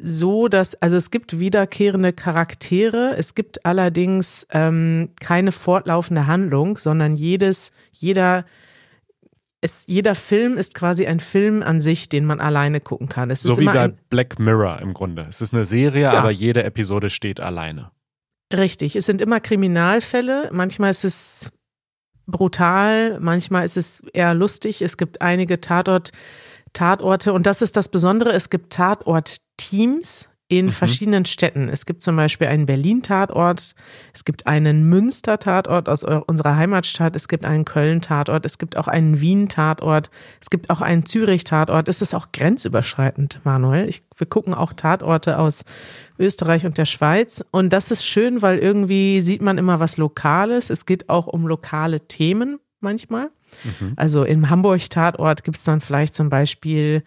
so, 0.01 0.47
dass, 0.47 0.81
also 0.81 0.95
es 0.95 1.11
gibt 1.11 1.39
wiederkehrende 1.39 2.13
Charaktere, 2.13 3.15
es 3.17 3.35
gibt 3.35 3.65
allerdings 3.65 4.47
ähm, 4.51 5.09
keine 5.19 5.51
fortlaufende 5.51 6.25
Handlung, 6.25 6.77
sondern 6.77 7.15
jedes, 7.15 7.73
jeder, 7.91 8.45
es, 9.61 9.83
jeder 9.87 10.15
Film 10.15 10.57
ist 10.57 10.73
quasi 10.73 11.05
ein 11.05 11.19
Film 11.19 11.61
an 11.63 11.81
sich, 11.81 12.07
den 12.09 12.25
man 12.25 12.39
alleine 12.39 12.79
gucken 12.79 13.09
kann. 13.09 13.29
Es 13.29 13.41
So 13.41 13.53
ist 13.53 13.59
wie 13.59 13.65
bei 13.65 13.89
Black 14.09 14.39
Mirror 14.39 14.79
im 14.79 14.93
Grunde. 14.93 15.25
Es 15.29 15.41
ist 15.41 15.53
eine 15.53 15.65
Serie, 15.65 16.03
Ja. 16.03 16.13
aber 16.13 16.31
jede 16.31 16.63
Episode 16.63 17.09
steht 17.09 17.39
alleine. 17.39 17.91
Richtig, 18.53 18.95
es 18.95 19.05
sind 19.05 19.21
immer 19.21 19.39
Kriminalfälle. 19.39 20.49
Manchmal 20.53 20.91
ist 20.91 21.03
es 21.05 21.51
brutal, 22.25 23.19
manchmal 23.19 23.65
ist 23.65 23.77
es 23.77 24.01
eher 24.13 24.33
lustig. 24.33 24.81
Es 24.81 24.97
gibt 24.97 25.21
einige 25.21 25.59
Tatort, 25.61 26.11
Tatorte 26.73 27.33
und 27.33 27.45
das 27.45 27.61
ist 27.61 27.75
das 27.75 27.89
Besondere. 27.89 28.31
Es 28.31 28.49
gibt 28.49 28.71
Tatort-Teams 28.73 30.29
in 30.51 30.65
Mhm. 30.65 30.69
verschiedenen 30.71 31.25
Städten. 31.25 31.69
Es 31.69 31.85
gibt 31.85 32.01
zum 32.01 32.15
Beispiel 32.15 32.47
einen 32.47 32.65
Berlin-Tatort, 32.65 33.75
es 34.13 34.25
gibt 34.25 34.47
einen 34.47 34.83
Münster-Tatort 34.89 35.87
aus 35.87 36.03
unserer 36.03 36.55
Heimatstadt, 36.55 37.15
es 37.15 37.27
gibt 37.27 37.45
einen 37.45 37.65
Köln-Tatort, 37.65 38.45
es 38.47 38.57
gibt 38.57 38.75
auch 38.75 38.87
einen 38.87 39.21
Wien-Tatort, 39.21 40.09
es 40.41 40.49
gibt 40.49 40.71
auch 40.71 40.81
einen 40.81 41.05
Zürich-Tatort. 41.05 41.87
Es 41.87 42.01
ist 42.01 42.15
auch 42.15 42.31
grenzüberschreitend, 42.33 43.41
Manuel. 43.43 43.87
Ich, 43.87 44.01
wir 44.17 44.25
gucken 44.25 44.55
auch 44.55 44.73
Tatorte 44.73 45.37
aus 45.37 45.63
Österreich 46.17 46.65
und 46.65 46.79
der 46.79 46.85
Schweiz. 46.85 47.45
Und 47.51 47.71
das 47.71 47.91
ist 47.91 48.03
schön, 48.03 48.41
weil 48.41 48.57
irgendwie 48.57 49.21
sieht 49.21 49.43
man 49.43 49.59
immer 49.59 49.79
was 49.79 49.97
Lokales. 49.97 50.71
Es 50.71 50.87
geht 50.87 51.09
auch 51.09 51.27
um 51.27 51.45
lokale 51.45 52.01
Themen 52.07 52.59
manchmal. 52.79 53.29
Mhm. 53.63 53.93
Also 53.97 54.23
im 54.23 54.49
Hamburg-Tatort 54.49 55.43
gibt 55.43 55.57
es 55.57 55.63
dann 55.63 55.79
vielleicht 55.79 56.15
zum 56.15 56.29
Beispiel 56.29 57.03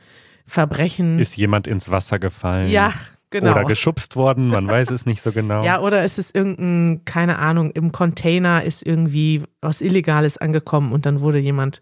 Verbrechen. 0.47 1.19
Ist 1.19 1.37
jemand 1.37 1.67
ins 1.67 1.91
Wasser 1.91 2.19
gefallen? 2.21 2.69
ja, 2.71 2.93
genau. 3.33 3.51
Oder 3.51 3.64
geschubst 3.64 4.14
worden, 4.14 4.49
man 4.49 4.68
weiß 4.68 4.90
es 4.92 5.07
nicht 5.07 5.21
so 5.21 5.33
genau. 5.33 5.64
Ja, 5.64 5.81
oder 5.81 6.05
ist 6.05 6.18
es 6.18 6.33
irgendein, 6.33 7.05
keine 7.05 7.38
Ahnung, 7.38 7.73
im 7.73 7.90
Container 7.90 8.62
ist 8.62 8.87
irgendwie 8.87 9.42
was 9.61 9.81
Illegales 9.81 10.38
angekommen 10.38 10.92
und 10.92 11.05
dann 11.05 11.21
wurde 11.21 11.38
jemand 11.38 11.81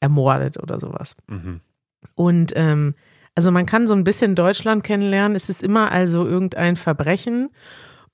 ermordet 0.00 0.60
oder 0.60 0.80
sowas. 0.80 1.16
Mhm. 1.28 1.60
Und 2.14 2.52
ähm, 2.56 2.94
also 3.36 3.50
man 3.52 3.66
kann 3.66 3.86
so 3.86 3.94
ein 3.94 4.04
bisschen 4.04 4.34
Deutschland 4.34 4.82
kennenlernen. 4.82 5.36
Es 5.36 5.48
ist 5.48 5.62
immer 5.62 5.92
also 5.92 6.26
irgendein 6.26 6.76
Verbrechen. 6.76 7.50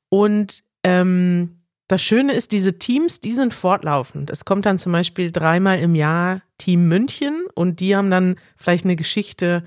Und 0.09 0.64
ähm, 0.83 1.62
das 1.88 2.03
Schöne 2.03 2.33
ist, 2.33 2.53
diese 2.53 2.79
Teams, 2.79 3.21
die 3.21 3.33
sind 3.33 3.55
fortlaufend. 3.55 4.31
Es 4.31 4.45
kommt 4.45 4.66
dann 4.66 4.79
zum 4.79 4.92
Beispiel 4.92 5.31
dreimal 5.31 5.79
im 5.79 5.95
Jahr 5.95 6.42
Team 6.59 6.88
München 6.88 7.45
und 7.55 7.81
die 7.81 7.95
haben 7.97 8.11
dann 8.11 8.37
vielleicht 8.57 8.85
eine 8.85 8.97
Geschichte, 8.97 9.64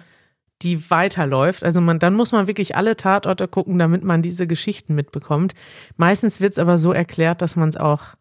die 0.61 0.89
weiterläuft. 0.89 1.63
Also 1.63 1.81
man, 1.81 1.99
dann 1.99 2.13
muss 2.13 2.31
man 2.31 2.47
wirklich 2.47 2.75
alle 2.75 2.95
Tatorte 2.95 3.47
gucken, 3.47 3.77
damit 3.77 4.03
man 4.03 4.21
diese 4.21 4.47
Geschichten 4.47 4.95
mitbekommt. 4.95 5.53
Meistens 5.97 6.39
wird 6.41 6.53
es 6.53 6.59
aber 6.59 6.77
so 6.77 6.93
erklärt, 6.93 7.41
dass 7.41 7.55
man 7.55 7.69
es 7.69 7.77
auch 7.77 8.15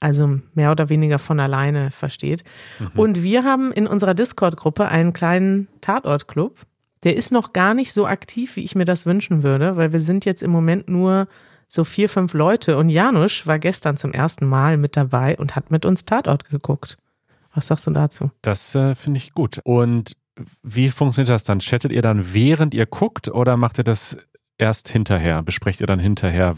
also 0.00 0.40
mehr 0.54 0.70
oder 0.70 0.88
weniger 0.88 1.18
von 1.18 1.38
alleine 1.38 1.90
versteht. 1.90 2.42
Und 2.94 3.22
wir 3.22 3.44
haben 3.44 3.70
in 3.70 3.86
unserer 3.86 4.14
Discord-Gruppe 4.14 4.88
einen 4.88 5.12
kleinen 5.12 5.68
Tatort-Club. 5.82 6.58
Der 7.02 7.16
ist 7.16 7.32
noch 7.32 7.52
gar 7.52 7.74
nicht 7.74 7.92
so 7.92 8.06
aktiv, 8.06 8.56
wie 8.56 8.64
ich 8.64 8.74
mir 8.74 8.86
das 8.86 9.04
wünschen 9.04 9.42
würde, 9.42 9.76
weil 9.76 9.92
wir 9.92 10.00
sind 10.00 10.24
jetzt 10.24 10.42
im 10.42 10.50
Moment 10.50 10.88
nur 10.88 11.28
so 11.68 11.84
vier, 11.84 12.08
fünf 12.08 12.32
Leute. 12.32 12.78
Und 12.78 12.88
Janusz 12.88 13.46
war 13.46 13.58
gestern 13.58 13.98
zum 13.98 14.12
ersten 14.12 14.46
Mal 14.46 14.78
mit 14.78 14.96
dabei 14.96 15.36
und 15.36 15.54
hat 15.54 15.70
mit 15.70 15.84
uns 15.84 16.06
Tatort 16.06 16.48
geguckt. 16.48 16.96
Was 17.54 17.66
sagst 17.66 17.86
du 17.86 17.90
dazu? 17.90 18.30
Das 18.42 18.74
äh, 18.74 18.94
finde 18.94 19.18
ich 19.18 19.34
gut. 19.34 19.60
Und 19.64 20.16
wie 20.62 20.90
funktioniert 20.90 21.30
das 21.30 21.44
dann? 21.44 21.60
Chattet 21.60 21.92
ihr 21.92 22.02
dann 22.02 22.34
während 22.34 22.74
ihr 22.74 22.86
guckt 22.86 23.28
oder 23.28 23.56
macht 23.56 23.78
ihr 23.78 23.84
das 23.84 24.16
erst 24.58 24.88
hinterher? 24.88 25.42
Besprecht 25.42 25.80
ihr 25.80 25.86
dann 25.86 25.98
hinterher, 25.98 26.54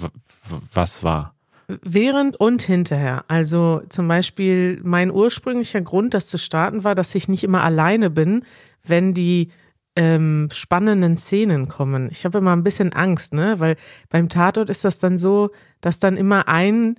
was 0.73 1.03
war? 1.03 1.35
Während 1.83 2.39
und 2.39 2.63
hinterher. 2.63 3.25
Also 3.29 3.83
zum 3.89 4.09
Beispiel 4.09 4.81
mein 4.83 5.11
ursprünglicher 5.11 5.81
Grund, 5.81 6.13
das 6.15 6.27
zu 6.27 6.39
starten, 6.39 6.85
war, 6.85 6.95
dass 6.95 7.15
ich 7.15 7.29
nicht 7.29 7.45
immer 7.45 7.63
alleine 7.63 8.11
bin, 8.11 8.45
wenn 8.85 9.15
die 9.15 9.49
ähm, 9.95 10.49
spannenden 10.53 11.17
Szenen 11.17 11.69
kommen. 11.69 12.09
Ich 12.11 12.25
habe 12.25 12.39
immer 12.39 12.55
ein 12.55 12.65
bisschen 12.65 12.93
Angst, 12.93 13.33
ne? 13.33 13.61
Weil 13.61 13.77
beim 14.09 14.29
Tatort 14.29 14.71
ist 14.71 14.85
das 14.85 14.99
dann 14.99 15.19
so, 15.19 15.51
dass 15.81 16.01
dann 16.01 16.17
immer 16.17 16.49
ein 16.49 16.97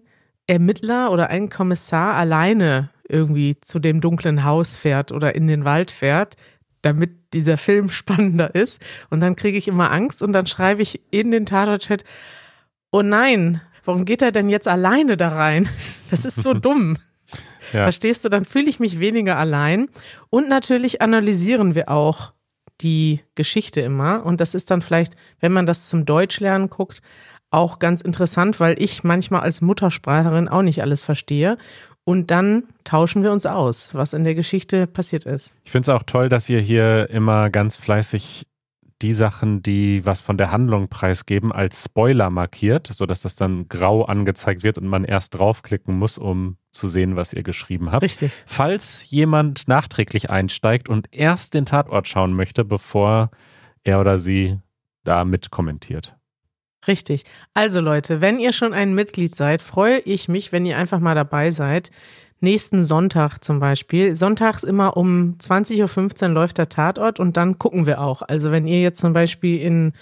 Ermittler 0.47 1.11
oder 1.11 1.29
ein 1.29 1.49
Kommissar 1.49 2.15
alleine 2.15 2.89
irgendwie 3.07 3.59
zu 3.59 3.79
dem 3.79 4.01
dunklen 4.01 4.43
Haus 4.43 4.77
fährt 4.77 5.11
oder 5.11 5.35
in 5.35 5.47
den 5.47 5.65
Wald 5.65 5.91
fährt, 5.91 6.35
damit 6.83 7.33
dieser 7.33 7.57
Film 7.57 7.89
spannender 7.89 8.53
ist. 8.53 8.79
Und 9.09 9.21
dann 9.21 9.35
kriege 9.35 9.57
ich 9.57 9.67
immer 9.67 9.91
Angst 9.91 10.21
und 10.21 10.33
dann 10.33 10.45
schreibe 10.45 10.83
ich 10.83 11.01
in 11.09 11.31
den 11.31 11.47
Tatort-Chat, 11.47 12.03
oh 12.91 13.01
nein, 13.01 13.61
warum 13.83 14.05
geht 14.05 14.21
er 14.21 14.31
denn 14.31 14.49
jetzt 14.49 14.67
alleine 14.67 15.17
da 15.17 15.29
rein? 15.29 15.67
Das 16.09 16.25
ist 16.25 16.43
so 16.43 16.53
dumm. 16.53 16.97
Ja. 17.71 17.83
Verstehst 17.83 18.23
du? 18.23 18.29
Dann 18.29 18.45
fühle 18.45 18.69
ich 18.69 18.79
mich 18.79 18.99
weniger 18.99 19.35
allein. 19.35 19.89
Und 20.29 20.47
natürlich 20.47 21.01
analysieren 21.01 21.73
wir 21.73 21.89
auch 21.89 22.33
die 22.81 23.21
Geschichte 23.33 23.81
immer. 23.81 24.23
Und 24.23 24.39
das 24.39 24.53
ist 24.53 24.69
dann 24.69 24.81
vielleicht, 24.81 25.15
wenn 25.39 25.53
man 25.53 25.65
das 25.65 25.89
zum 25.89 26.05
Deutschlernen 26.05 26.69
guckt, 26.69 27.01
auch 27.49 27.79
ganz 27.79 28.01
interessant, 28.01 28.59
weil 28.59 28.81
ich 28.81 29.03
manchmal 29.03 29.41
als 29.41 29.61
Muttersprachlerin 29.61 30.49
auch 30.49 30.61
nicht 30.61 30.83
alles 30.83 31.03
verstehe. 31.03 31.57
Und 32.05 32.31
dann 32.31 32.63
tauschen 32.83 33.23
wir 33.23 33.31
uns 33.31 33.45
aus, 33.45 33.95
was 33.95 34.13
in 34.13 34.23
der 34.23 34.35
Geschichte 34.35 34.87
passiert 34.87 35.25
ist. 35.25 35.55
Ich 35.63 35.71
finde 35.71 35.83
es 35.83 35.89
auch 35.89 36.03
toll, 36.03 36.27
dass 36.29 36.49
ihr 36.49 36.59
hier 36.59 37.09
immer 37.09 37.49
ganz 37.49 37.77
fleißig 37.77 38.45
die 39.01 39.13
Sachen, 39.13 39.61
die 39.61 40.05
was 40.05 40.21
von 40.21 40.37
der 40.37 40.51
Handlung 40.51 40.87
preisgeben, 40.87 41.51
als 41.51 41.83
Spoiler 41.83 42.29
markiert, 42.29 42.87
sodass 42.87 43.21
das 43.21 43.35
dann 43.35 43.67
grau 43.67 44.03
angezeigt 44.05 44.63
wird 44.63 44.77
und 44.77 44.87
man 44.87 45.03
erst 45.03 45.35
draufklicken 45.35 45.97
muss, 45.97 46.17
um 46.17 46.57
zu 46.71 46.87
sehen, 46.87 47.15
was 47.15 47.33
ihr 47.33 47.43
geschrieben 47.43 47.91
habt. 47.91 48.03
Richtig. 48.03 48.31
Falls 48.45 49.09
jemand 49.09 49.67
nachträglich 49.67 50.29
einsteigt 50.29 50.87
und 50.87 51.07
erst 51.11 51.53
den 51.53 51.65
Tatort 51.65 52.07
schauen 52.07 52.33
möchte, 52.33 52.63
bevor 52.63 53.29
er 53.83 53.99
oder 53.99 54.17
sie 54.17 54.59
da 55.03 55.25
mit 55.25 55.51
kommentiert. 55.51 56.15
Richtig. 56.87 57.23
Also 57.53 57.79
Leute, 57.81 58.21
wenn 58.21 58.39
ihr 58.39 58.51
schon 58.51 58.73
ein 58.73 58.93
Mitglied 58.93 59.35
seid, 59.35 59.61
freue 59.61 59.99
ich 59.99 60.27
mich, 60.27 60.51
wenn 60.51 60.65
ihr 60.65 60.77
einfach 60.77 60.99
mal 60.99 61.15
dabei 61.15 61.51
seid. 61.51 61.91
Nächsten 62.41 62.83
Sonntag 62.83 63.39
zum 63.39 63.59
Beispiel. 63.61 64.15
Sonntags 64.15 64.63
immer 64.63 64.97
um 64.97 65.37
20.15 65.39 66.23
Uhr 66.23 66.29
läuft 66.29 66.57
der 66.57 66.67
Tatort 66.67 67.19
und 67.19 67.37
dann 67.37 67.57
gucken 67.57 67.85
wir 67.85 68.01
auch. 68.01 68.21
Also 68.21 68.51
wenn 68.51 68.67
ihr 68.67 68.81
jetzt 68.81 68.99
zum 68.99 69.13
Beispiel 69.13 69.61
in, 69.61 69.93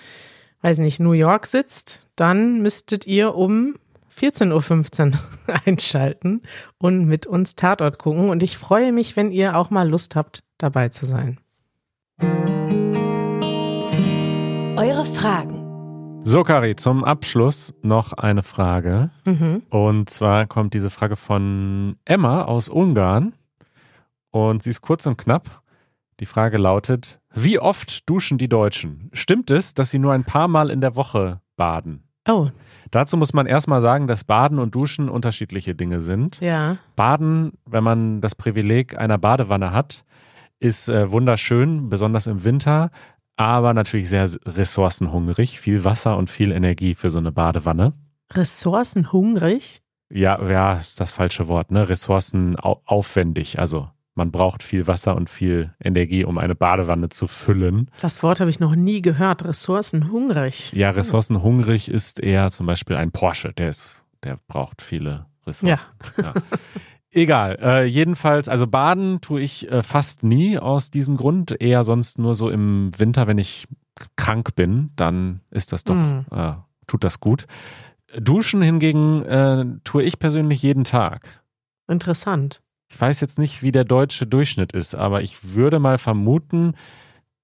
weiß 0.61 0.79
nicht, 0.79 0.99
New 0.99 1.11
York 1.11 1.45
sitzt, 1.45 2.07
dann 2.15 2.63
müsstet 2.63 3.05
ihr 3.05 3.35
um 3.35 3.75
14.15 4.19 5.13
Uhr 5.13 5.19
einschalten 5.65 6.41
und 6.79 7.05
mit 7.05 7.27
uns 7.27 7.55
Tatort 7.55 7.99
gucken. 7.99 8.29
Und 8.31 8.41
ich 8.41 8.57
freue 8.57 8.91
mich, 8.91 9.15
wenn 9.15 9.31
ihr 9.31 9.55
auch 9.55 9.69
mal 9.69 9.87
Lust 9.87 10.15
habt, 10.15 10.43
dabei 10.57 10.89
zu 10.89 11.05
sein. 11.05 11.39
Eure 14.77 15.05
Fragen. 15.05 15.60
So, 16.23 16.43
Kari, 16.43 16.75
zum 16.75 17.03
Abschluss 17.03 17.73
noch 17.81 18.13
eine 18.13 18.43
Frage. 18.43 19.09
Mhm. 19.25 19.63
Und 19.69 20.09
zwar 20.09 20.45
kommt 20.45 20.73
diese 20.73 20.89
Frage 20.89 21.15
von 21.15 21.97
Emma 22.05 22.43
aus 22.43 22.69
Ungarn. 22.69 23.33
Und 24.29 24.63
sie 24.63 24.69
ist 24.69 24.81
kurz 24.81 25.05
und 25.07 25.17
knapp. 25.17 25.61
Die 26.19 26.25
Frage 26.25 26.57
lautet: 26.57 27.19
Wie 27.33 27.59
oft 27.59 28.07
duschen 28.09 28.37
die 28.37 28.47
Deutschen? 28.47 29.09
Stimmt 29.13 29.51
es, 29.51 29.73
dass 29.73 29.91
sie 29.91 29.99
nur 29.99 30.13
ein 30.13 30.23
paar 30.23 30.47
Mal 30.47 30.69
in 30.69 30.79
der 30.79 30.95
Woche 30.95 31.41
baden? 31.57 32.03
Oh, 32.27 32.49
Dazu 32.91 33.17
muss 33.17 33.33
man 33.33 33.47
erstmal 33.47 33.81
sagen, 33.81 34.05
dass 34.07 34.23
Baden 34.23 34.59
und 34.59 34.75
Duschen 34.75 35.09
unterschiedliche 35.09 35.73
Dinge 35.75 36.01
sind. 36.01 36.39
ja. 36.39 36.77
Baden, 36.95 37.53
wenn 37.65 37.83
man 37.83 38.21
das 38.21 38.35
Privileg 38.35 38.97
einer 38.97 39.17
Badewanne 39.17 39.71
hat, 39.71 40.03
ist 40.59 40.87
äh, 40.87 41.09
wunderschön, 41.09 41.89
besonders 41.89 42.27
im 42.27 42.43
Winter, 42.43 42.91
aber 43.37 43.73
natürlich 43.73 44.09
sehr 44.09 44.29
ressourcenhungrig. 44.45 45.59
Viel 45.59 45.83
Wasser 45.83 46.17
und 46.17 46.29
viel 46.29 46.51
Energie 46.51 46.95
für 46.95 47.11
so 47.11 47.17
eine 47.17 47.31
Badewanne. 47.31 47.93
Ressourcenhungrig? 48.31 49.81
Ja, 50.09 50.41
ja, 50.49 50.73
ist 50.73 50.99
das 50.99 51.11
falsche 51.11 51.47
Wort, 51.47 51.71
ne? 51.71 51.87
Ressourcen 51.87 52.57
au 52.59 52.81
aufwendig. 52.85 53.59
Also 53.59 53.89
man 54.13 54.31
braucht 54.31 54.61
viel 54.61 54.87
Wasser 54.87 55.15
und 55.15 55.29
viel 55.29 55.73
Energie, 55.81 56.25
um 56.25 56.37
eine 56.37 56.53
Badewanne 56.53 57.09
zu 57.09 57.27
füllen. 57.27 57.89
Das 58.01 58.21
Wort 58.23 58.41
habe 58.41 58.49
ich 58.49 58.59
noch 58.59 58.75
nie 58.75 59.01
gehört. 59.01 59.45
Ressourcenhungrig. 59.45 60.73
Ja, 60.73 60.89
ressourcenhungrig 60.89 61.89
ist 61.89 62.19
eher 62.19 62.49
zum 62.51 62.65
Beispiel 62.65 62.97
ein 62.97 63.11
Porsche, 63.11 63.53
der 63.53 63.69
ist, 63.69 64.03
der 64.23 64.37
braucht 64.47 64.81
viele 64.81 65.27
Ressourcen. 65.47 65.77
Ja. 66.23 66.33
Egal. 67.13 67.57
Äh, 67.61 67.85
jedenfalls, 67.85 68.47
also 68.47 68.67
baden 68.67 69.19
tue 69.21 69.41
ich 69.41 69.69
äh, 69.69 69.83
fast 69.83 70.23
nie 70.23 70.57
aus 70.57 70.91
diesem 70.91 71.17
Grund. 71.17 71.51
Eher 71.61 71.83
sonst 71.83 72.17
nur 72.19 72.35
so 72.35 72.49
im 72.49 72.91
Winter, 72.97 73.27
wenn 73.27 73.37
ich 73.37 73.67
krank 74.15 74.55
bin, 74.55 74.91
dann 74.95 75.41
ist 75.51 75.73
das 75.73 75.83
doch, 75.83 75.95
Mhm. 75.95 76.25
äh, 76.31 76.53
tut 76.87 77.03
das 77.03 77.19
gut. 77.19 77.47
Duschen 78.17 78.61
hingegen 78.61 79.23
äh, 79.23 79.65
tue 79.83 80.03
ich 80.03 80.19
persönlich 80.19 80.61
jeden 80.63 80.83
Tag. 80.85 81.41
Interessant. 81.87 82.61
Ich 82.89 82.99
weiß 82.99 83.19
jetzt 83.21 83.39
nicht, 83.39 83.61
wie 83.63 83.71
der 83.71 83.83
deutsche 83.85 84.25
Durchschnitt 84.27 84.71
ist, 84.73 84.95
aber 84.95 85.21
ich 85.21 85.53
würde 85.53 85.79
mal 85.79 85.97
vermuten, 85.97 86.73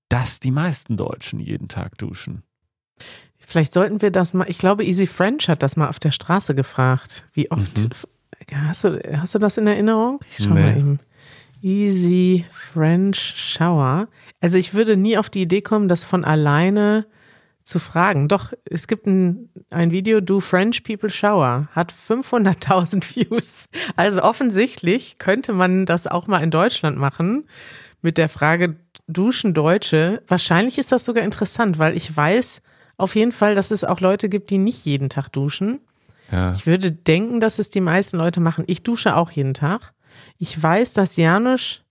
dass 0.10 0.39
die 0.39 0.51
meisten 0.51 0.95
Deutschen 0.97 1.39
jeden 1.39 1.67
Tag 1.67 1.97
duschen. 1.97 2.43
Vielleicht 3.38 3.73
sollten 3.73 4.01
wir 4.01 4.12
das 4.12 4.34
mal, 4.34 4.49
ich 4.49 4.58
glaube, 4.58 4.84
Easy 4.84 5.08
French 5.08 5.47
hat 5.47 5.63
das 5.63 5.77
mal 5.77 5.88
auf 5.88 5.99
der 5.99 6.12
Straße 6.12 6.53
gefragt. 6.56 7.25
Wie 7.34 7.49
oft, 7.51 7.77
Mhm. 7.77 7.89
Hast, 8.54 8.84
du, 8.84 9.00
hast 9.20 9.36
du 9.36 9.40
das 9.40 9.58
in 9.58 9.68
Erinnerung? 9.68 10.20
Ich 10.30 10.38
schau 10.44 10.54
Nee. 10.54 10.62
mal 10.62 10.78
eben. 10.78 11.00
Easy 11.62 12.46
French 12.52 13.18
Shower. 13.36 14.08
Also 14.42 14.58
ich 14.58 14.74
würde 14.74 14.96
nie 14.96 15.18
auf 15.18 15.30
die 15.30 15.42
Idee 15.42 15.62
kommen, 15.62 15.88
das 15.90 16.04
von 16.04 16.24
alleine 16.24 17.08
zu 17.63 17.80
fragen. 17.80 18.28
Doch, 18.30 18.54
es 18.70 18.88
gibt 18.88 19.08
ein, 19.08 19.50
ein 19.72 19.92
Video, 19.92 20.22
Do 20.22 20.40
French 20.40 20.84
People 20.84 21.10
Shower, 21.10 21.68
hat 21.74 21.92
500.000 21.92 23.16
Views. 23.16 23.66
Also 23.96 24.22
offensichtlich 24.24 25.18
könnte 25.18 25.52
man 25.54 25.86
das 25.86 26.08
auch 26.08 26.28
mal 26.28 26.42
in 26.44 26.52
Deutschland 26.52 26.98
machen 26.98 27.46
mit 28.02 28.18
der 28.18 28.30
Frage, 28.30 28.78
duschen 29.08 29.54
Deutsche? 29.54 30.22
Wahrscheinlich 30.28 30.78
ist 30.78 30.92
das 30.92 31.06
sogar 31.06 31.24
interessant, 31.24 31.80
weil 31.80 31.98
ich 31.98 32.16
weiß 32.16 32.62
auf 32.98 33.16
jeden 33.16 33.32
Fall, 33.32 33.56
dass 33.56 33.72
es 33.72 33.84
auch 33.84 34.00
Leute 34.00 34.30
gibt, 34.30 34.50
die 34.50 34.58
nicht 34.58 34.86
jeden 34.86 35.10
Tag 35.10 35.30
duschen. 35.30 35.80
Ja. 36.32 36.52
Ich 36.52 36.66
würde 36.66 36.92
denken, 36.92 37.40
dass 37.40 37.60
es 37.60 37.70
die 37.70 37.82
meisten 37.82 38.18
Leute 38.18 38.40
machen. 38.40 38.63
Ich 38.68 38.84
dusche 38.84 39.16
auch 39.16 39.32
jeden 39.32 39.54
Tag. 39.54 39.94
Ich 40.38 40.62
weiß, 40.62 40.94
dass 40.94 41.16
Janusz 41.16 41.82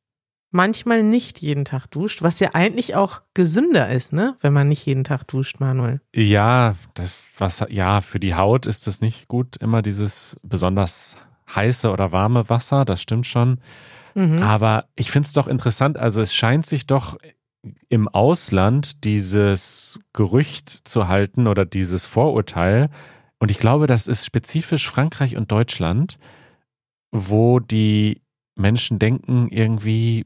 manchmal 0.51 1.03
nicht 1.03 1.41
jeden 1.41 1.65
Tag 1.65 1.87
duscht, 1.89 2.23
was 2.23 2.41
ja 2.41 2.51
eigentlich 2.55 2.95
auch 2.97 3.21
gesünder 3.35 3.89
ist, 3.91 4.13
ne? 4.13 4.37
Wenn 4.41 4.53
man 4.53 4.69
nicht 4.69 4.87
jeden 4.87 5.05
Tag 5.05 5.25
duscht, 5.29 5.61
Manuel. 5.61 6.01
Ja, 6.15 6.75
das 6.95 7.27
Wasser, 7.39 7.71
ja, 7.71 8.01
für 8.01 8.19
die 8.19 8.35
Haut 8.35 8.67
ist 8.67 8.87
es 8.87 9.01
nicht 9.01 9.29
gut, 9.29 9.57
immer 9.59 9.83
dieses 9.83 10.37
besonders 10.43 11.17
heiße 11.55 11.91
oder 11.91 12.13
warme 12.13 12.49
Wasser, 12.49 12.85
das 12.85 13.03
stimmt 13.03 13.27
schon. 13.27 13.61
Mhm. 14.15 14.43
Aber 14.43 14.87
ich 14.95 15.11
finde 15.11 15.27
es 15.27 15.33
doch 15.33 15.47
interessant, 15.47 15.99
also 15.99 16.23
es 16.23 16.35
scheint 16.35 16.65
sich 16.67 16.87
doch 16.87 17.19
im 17.89 18.09
Ausland 18.09 19.05
dieses 19.05 19.99
Gerücht 20.13 20.71
zu 20.71 21.09
halten 21.09 21.47
oder 21.47 21.65
dieses 21.65 22.05
Vorurteil. 22.05 22.91
Und 23.39 23.51
ich 23.51 23.59
glaube, 23.59 23.87
das 23.87 24.07
ist 24.07 24.25
spezifisch 24.25 24.89
Frankreich 24.89 25.37
und 25.37 25.53
Deutschland, 25.53 26.19
wo 27.13 27.61
die 27.61 28.23
Menschen 28.55 28.99
denken, 28.99 29.49
irgendwie, 29.51 30.25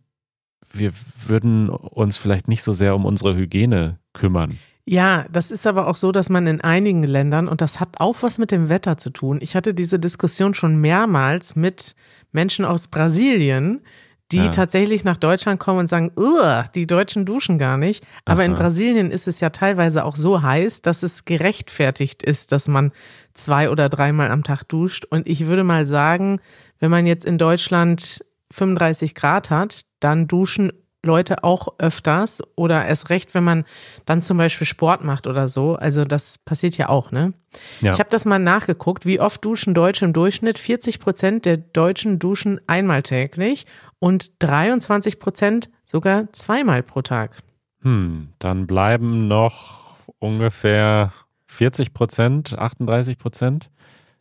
wir 0.72 0.92
würden 1.26 1.68
uns 1.68 2.16
vielleicht 2.16 2.48
nicht 2.48 2.62
so 2.62 2.72
sehr 2.72 2.94
um 2.94 3.04
unsere 3.04 3.36
Hygiene 3.36 3.98
kümmern. 4.12 4.58
Ja, 4.86 5.26
das 5.30 5.50
ist 5.50 5.66
aber 5.66 5.86
auch 5.86 5.96
so, 5.96 6.10
dass 6.10 6.30
man 6.30 6.46
in 6.46 6.60
einigen 6.60 7.04
Ländern, 7.04 7.48
und 7.48 7.60
das 7.60 7.80
hat 7.80 8.00
auch 8.00 8.16
was 8.22 8.38
mit 8.38 8.50
dem 8.50 8.68
Wetter 8.68 8.96
zu 8.96 9.10
tun. 9.10 9.38
Ich 9.40 9.54
hatte 9.54 9.74
diese 9.74 9.98
Diskussion 9.98 10.54
schon 10.54 10.80
mehrmals 10.80 11.54
mit 11.54 11.94
Menschen 12.32 12.64
aus 12.64 12.88
Brasilien, 12.88 13.82
die 14.32 14.38
Ja. 14.38 14.48
tatsächlich 14.48 15.04
nach 15.04 15.16
Deutschland 15.16 15.58
kommen 15.60 15.80
und 15.80 15.86
sagen, 15.88 16.12
"Ugh, 16.16 16.64
die 16.74 16.86
Deutschen 16.86 17.24
duschen 17.26 17.58
gar 17.58 17.76
nicht. 17.76 18.06
Aber 18.24 18.44
in 18.44 18.52
Aha. 18.54 18.62
Brasilien 18.62 19.10
ist 19.10 19.26
es 19.28 19.40
ja 19.40 19.50
teilweise 19.50 20.04
auch 20.04 20.16
so 20.16 20.42
heiß, 20.42 20.82
dass 20.82 21.02
es 21.02 21.24
gerechtfertigt 21.24 22.22
ist, 22.22 22.52
dass 22.52 22.68
man 22.68 22.92
zwei 23.34 23.70
oder 23.70 23.88
dreimal 23.88 24.30
am 24.30 24.42
Tag 24.44 24.64
duscht. 24.64 25.04
Und 25.04 25.26
ich 25.28 25.46
würde 25.46 25.64
mal 25.64 25.86
sagen, 25.86 26.40
wenn 26.78 26.90
man 26.90 27.06
jetzt 27.06 27.24
in 27.24 27.38
Deutschland 27.38 28.24
35 28.52 29.14
Grad 29.14 29.50
hat, 29.50 29.82
dann 30.00 30.26
duschen 30.26 30.72
Leute 31.02 31.44
auch 31.44 31.68
öfters 31.78 32.42
oder 32.56 32.84
erst 32.84 33.08
recht, 33.08 33.32
wenn 33.34 33.42
man 33.44 33.64
dann 34.04 34.20
zum 34.20 34.36
Beispiel 34.36 34.66
Sport 34.66 35.02
macht 35.02 35.26
oder 35.26 35.48
so. 35.48 35.76
Also 35.76 36.04
das 36.04 36.36
passiert 36.44 36.76
ja 36.76 36.90
auch, 36.90 37.10
ne? 37.10 37.32
Ja. 37.80 37.94
Ich 37.94 38.00
habe 38.00 38.10
das 38.10 38.26
mal 38.26 38.38
nachgeguckt, 38.38 39.06
wie 39.06 39.18
oft 39.18 39.42
duschen 39.42 39.72
Deutsche 39.72 40.04
im 40.04 40.12
Durchschnitt. 40.12 40.58
40 40.58 41.00
Prozent 41.00 41.46
der 41.46 41.56
Deutschen 41.56 42.18
duschen 42.18 42.60
einmal 42.66 43.02
täglich 43.02 43.64
und 44.00 44.42
23 44.42 45.20
Prozent 45.20 45.70
sogar 45.84 46.32
zweimal 46.32 46.82
pro 46.82 47.02
Tag. 47.02 47.36
Hm, 47.82 48.30
dann 48.40 48.66
bleiben 48.66 49.28
noch 49.28 49.96
ungefähr 50.18 51.12
40 51.46 51.94
Prozent, 51.94 52.58
38 52.58 53.16
Prozent, 53.18 53.70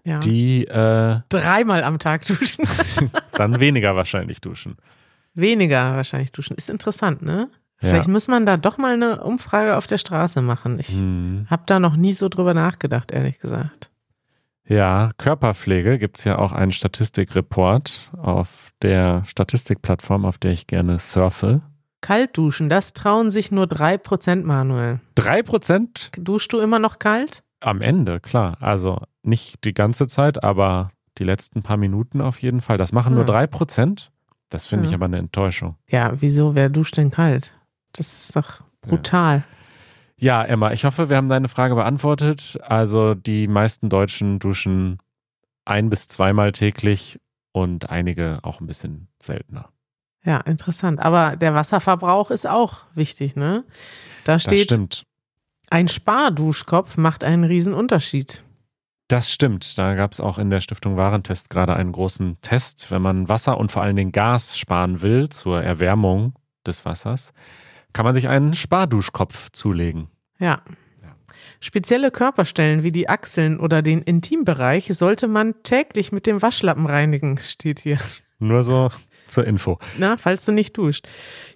Ja. 0.04 0.20
die 0.20 0.66
äh, 0.68 1.20
Dreimal 1.30 1.84
am 1.84 1.98
Tag 2.00 2.26
duschen. 2.28 2.66
dann 3.34 3.60
weniger 3.60 3.96
wahrscheinlich 3.96 4.42
duschen. 4.42 4.78
Weniger 5.34 5.96
wahrscheinlich 5.96 6.32
duschen. 6.32 6.56
Ist 6.56 6.70
interessant, 6.70 7.22
ne? 7.22 7.50
Ja. 7.82 7.90
Vielleicht 7.90 8.08
muss 8.10 8.28
man 8.28 8.46
da 8.46 8.58
doch 8.58 8.78
mal 8.78 8.94
eine 8.94 9.24
Umfrage 9.24 9.78
auf 9.78 9.88
der 9.88 9.98
Straße 9.98 10.42
machen. 10.42 10.80
Ich 10.80 10.90
Hm. 10.90 11.48
habe 11.50 11.64
da 11.66 11.80
noch 11.80 11.96
nie 11.96 12.14
so 12.14 12.28
drüber 12.30 12.54
nachgedacht, 12.54 13.12
ehrlich 13.12 13.40
gesagt. 13.40 13.90
Ja, 14.70 15.12
Körperpflege 15.18 15.98
gibt's 15.98 16.24
ja 16.24 16.38
auch 16.38 16.52
einen 16.52 16.72
Statistikreport 16.72 18.12
auf 18.18 18.70
der 18.82 19.24
Statistikplattform, 19.26 20.26
auf 20.26 20.38
der 20.38 20.52
ich 20.52 20.68
gerne 20.68 21.00
surfe. 21.00 21.62
Kalt 22.02 22.38
duschen, 22.38 22.70
das 22.70 22.94
trauen 22.94 23.30
sich 23.32 23.52
nur 23.52 23.68
drei 23.68 23.98
Prozent, 23.98 24.46
Manuel. 24.46 25.00
Drei 25.16 25.44
Prozent 25.44 26.12
Duschst 26.18 26.54
du 26.54 26.60
immer 26.60 26.80
noch 26.80 27.00
kalt? 27.00 27.44
am 27.62 27.82
Ende, 27.82 28.22
klar. 28.22 28.56
Also 28.62 29.02
nicht 29.22 29.66
die 29.66 29.74
ganze 29.74 30.08
Zeit, 30.08 30.44
aber 30.46 30.92
die 31.18 31.26
letzten 31.26 31.62
paar 31.62 31.76
Minuten 31.76 32.22
auf 32.22 32.42
jeden 32.42 32.62
Fall. 32.62 32.78
Das 32.78 32.94
machen 32.94 33.16
nur 33.16 33.24
Hm. 33.24 33.28
drei 33.28 33.48
Prozent. 33.48 34.12
Das 34.50 34.66
finde 34.66 34.86
ich 34.86 34.92
Ja. 34.92 34.96
aber 34.98 35.06
eine 35.06 35.18
Enttäuschung. 35.18 35.76
Ja, 35.90 36.14
wieso? 36.22 36.56
Wer 36.56 36.70
duscht 36.70 36.96
denn 36.96 37.12
kalt? 37.12 37.54
Das 37.92 38.08
ist 38.30 38.36
doch 38.36 38.62
brutal. 38.82 39.38
Ja, 39.40 39.44
Emma, 40.44 40.72
ich 40.72 40.86
hoffe, 40.86 41.10
wir 41.10 41.18
haben 41.18 41.30
deine 41.30 41.48
Frage 41.48 41.76
beantwortet. 41.76 42.58
Also 42.62 43.14
die 43.16 43.48
meisten 43.48 43.90
Deutschen 43.90 44.40
duschen 44.40 44.98
ein 45.66 45.90
bis 45.90 46.08
zweimal 46.08 46.52
täglich 46.52 47.20
und 47.52 47.90
einige 47.90 48.40
auch 48.44 48.60
ein 48.60 48.68
bisschen 48.68 49.08
seltener. 49.22 49.70
Ja, 50.26 50.40
interessant. 50.42 51.00
Aber 51.00 51.36
der 51.38 51.54
Wasserverbrauch 51.54 52.32
ist 52.32 52.46
auch 52.48 52.80
wichtig, 52.94 53.36
ne? 53.36 53.64
Da 54.26 54.34
Das 54.34 54.44
steht, 54.44 54.66
stimmt. 54.66 55.04
ein 55.70 55.88
Sparduschkopf 55.88 56.98
macht 56.98 57.24
einen 57.24 57.46
riesen 57.46 57.74
Unterschied. 57.74 58.44
Das 59.08 59.32
stimmt. 59.32 59.78
Da 59.78 59.96
gab 59.96 60.12
es 60.12 60.20
auch 60.20 60.38
in 60.38 60.50
der 60.50 60.60
Stiftung 60.60 60.98
Warentest 60.98 61.50
gerade 61.50 61.76
einen 61.76 61.94
großen 61.94 62.38
Test. 62.42 62.92
Wenn 62.92 63.02
man 63.02 63.30
Wasser 63.30 63.58
und 63.58 63.72
vor 63.72 63.82
allen 63.82 63.96
Dingen 63.96 64.12
Gas 64.12 64.58
sparen 64.58 65.02
will 65.02 65.30
zur 65.30 65.64
Erwärmung 65.64 66.34
des 66.68 66.86
Wassers, 66.86 67.34
kann 67.94 68.06
man 68.06 68.14
sich 68.14 68.28
einen 68.28 68.54
Sparduschkopf 68.54 69.50
zulegen. 69.52 70.08
Ja. 70.40 70.62
Spezielle 71.62 72.10
Körperstellen 72.12 72.84
wie 72.84 72.92
die 72.92 73.10
Achseln 73.10 73.60
oder 73.60 73.82
den 73.82 74.02
Intimbereich 74.02 74.88
sollte 74.94 75.28
man 75.28 75.56
täglich 75.64 76.12
mit 76.14 76.26
dem 76.26 76.42
Waschlappen 76.42 76.86
reinigen, 76.86 77.38
steht 77.38 77.80
hier. 77.80 77.98
Nur 78.40 78.64
so 78.64 78.90
zur 79.28 79.46
Info. 79.46 79.78
Na, 79.98 80.16
falls 80.18 80.46
du 80.46 80.54
nicht 80.54 80.78
duscht. 80.78 81.08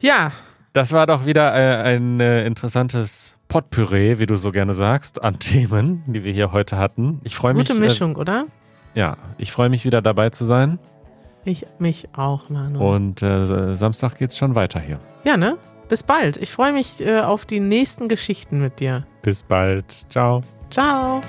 Ja, 0.01 0.33
Das 0.73 0.91
war 0.91 1.05
doch 1.07 1.25
wieder 1.25 1.53
äh, 1.55 1.95
ein 1.95 2.19
äh, 2.19 2.45
interessantes 2.45 3.37
Potpüree, 3.47 4.19
wie 4.19 4.25
du 4.25 4.35
so 4.35 4.51
gerne 4.51 4.73
sagst, 4.73 5.21
an 5.23 5.39
Themen, 5.39 6.03
die 6.07 6.23
wir 6.25 6.33
hier 6.33 6.51
heute 6.51 6.77
hatten. 6.77 7.21
Ich 7.23 7.35
freue 7.35 7.53
mich. 7.53 7.67
gute 7.67 7.79
Mischung, 7.79 8.15
oder? 8.17 8.47
Äh, 8.95 8.99
ja, 8.99 9.17
ich 9.37 9.51
freue 9.53 9.69
mich 9.69 9.85
wieder 9.85 10.01
dabei 10.01 10.31
zu 10.31 10.43
sein. 10.45 10.79
Ich 11.45 11.65
mich 11.79 12.09
auch, 12.13 12.49
Manu. 12.49 12.79
Und 12.93 13.21
äh, 13.21 13.75
Samstag 13.75 14.17
geht's 14.17 14.37
schon 14.37 14.55
weiter 14.55 14.79
hier. 14.81 14.99
ja, 15.23 15.37
ne? 15.37 15.57
Bis 15.93 16.01
bald. 16.01 16.37
Ich 16.37 16.51
freue 16.51 16.73
mich 16.73 17.01
äh, 17.01 17.19
auf 17.19 17.45
die 17.45 17.59
nächsten 17.59 18.09
Geschichten 18.09 18.59
mit 18.59 18.79
dir. 18.79 19.05
Bis 19.21 19.43
bald. 19.43 20.07
Ciao. 20.09 20.41
Ciao. 20.71 21.21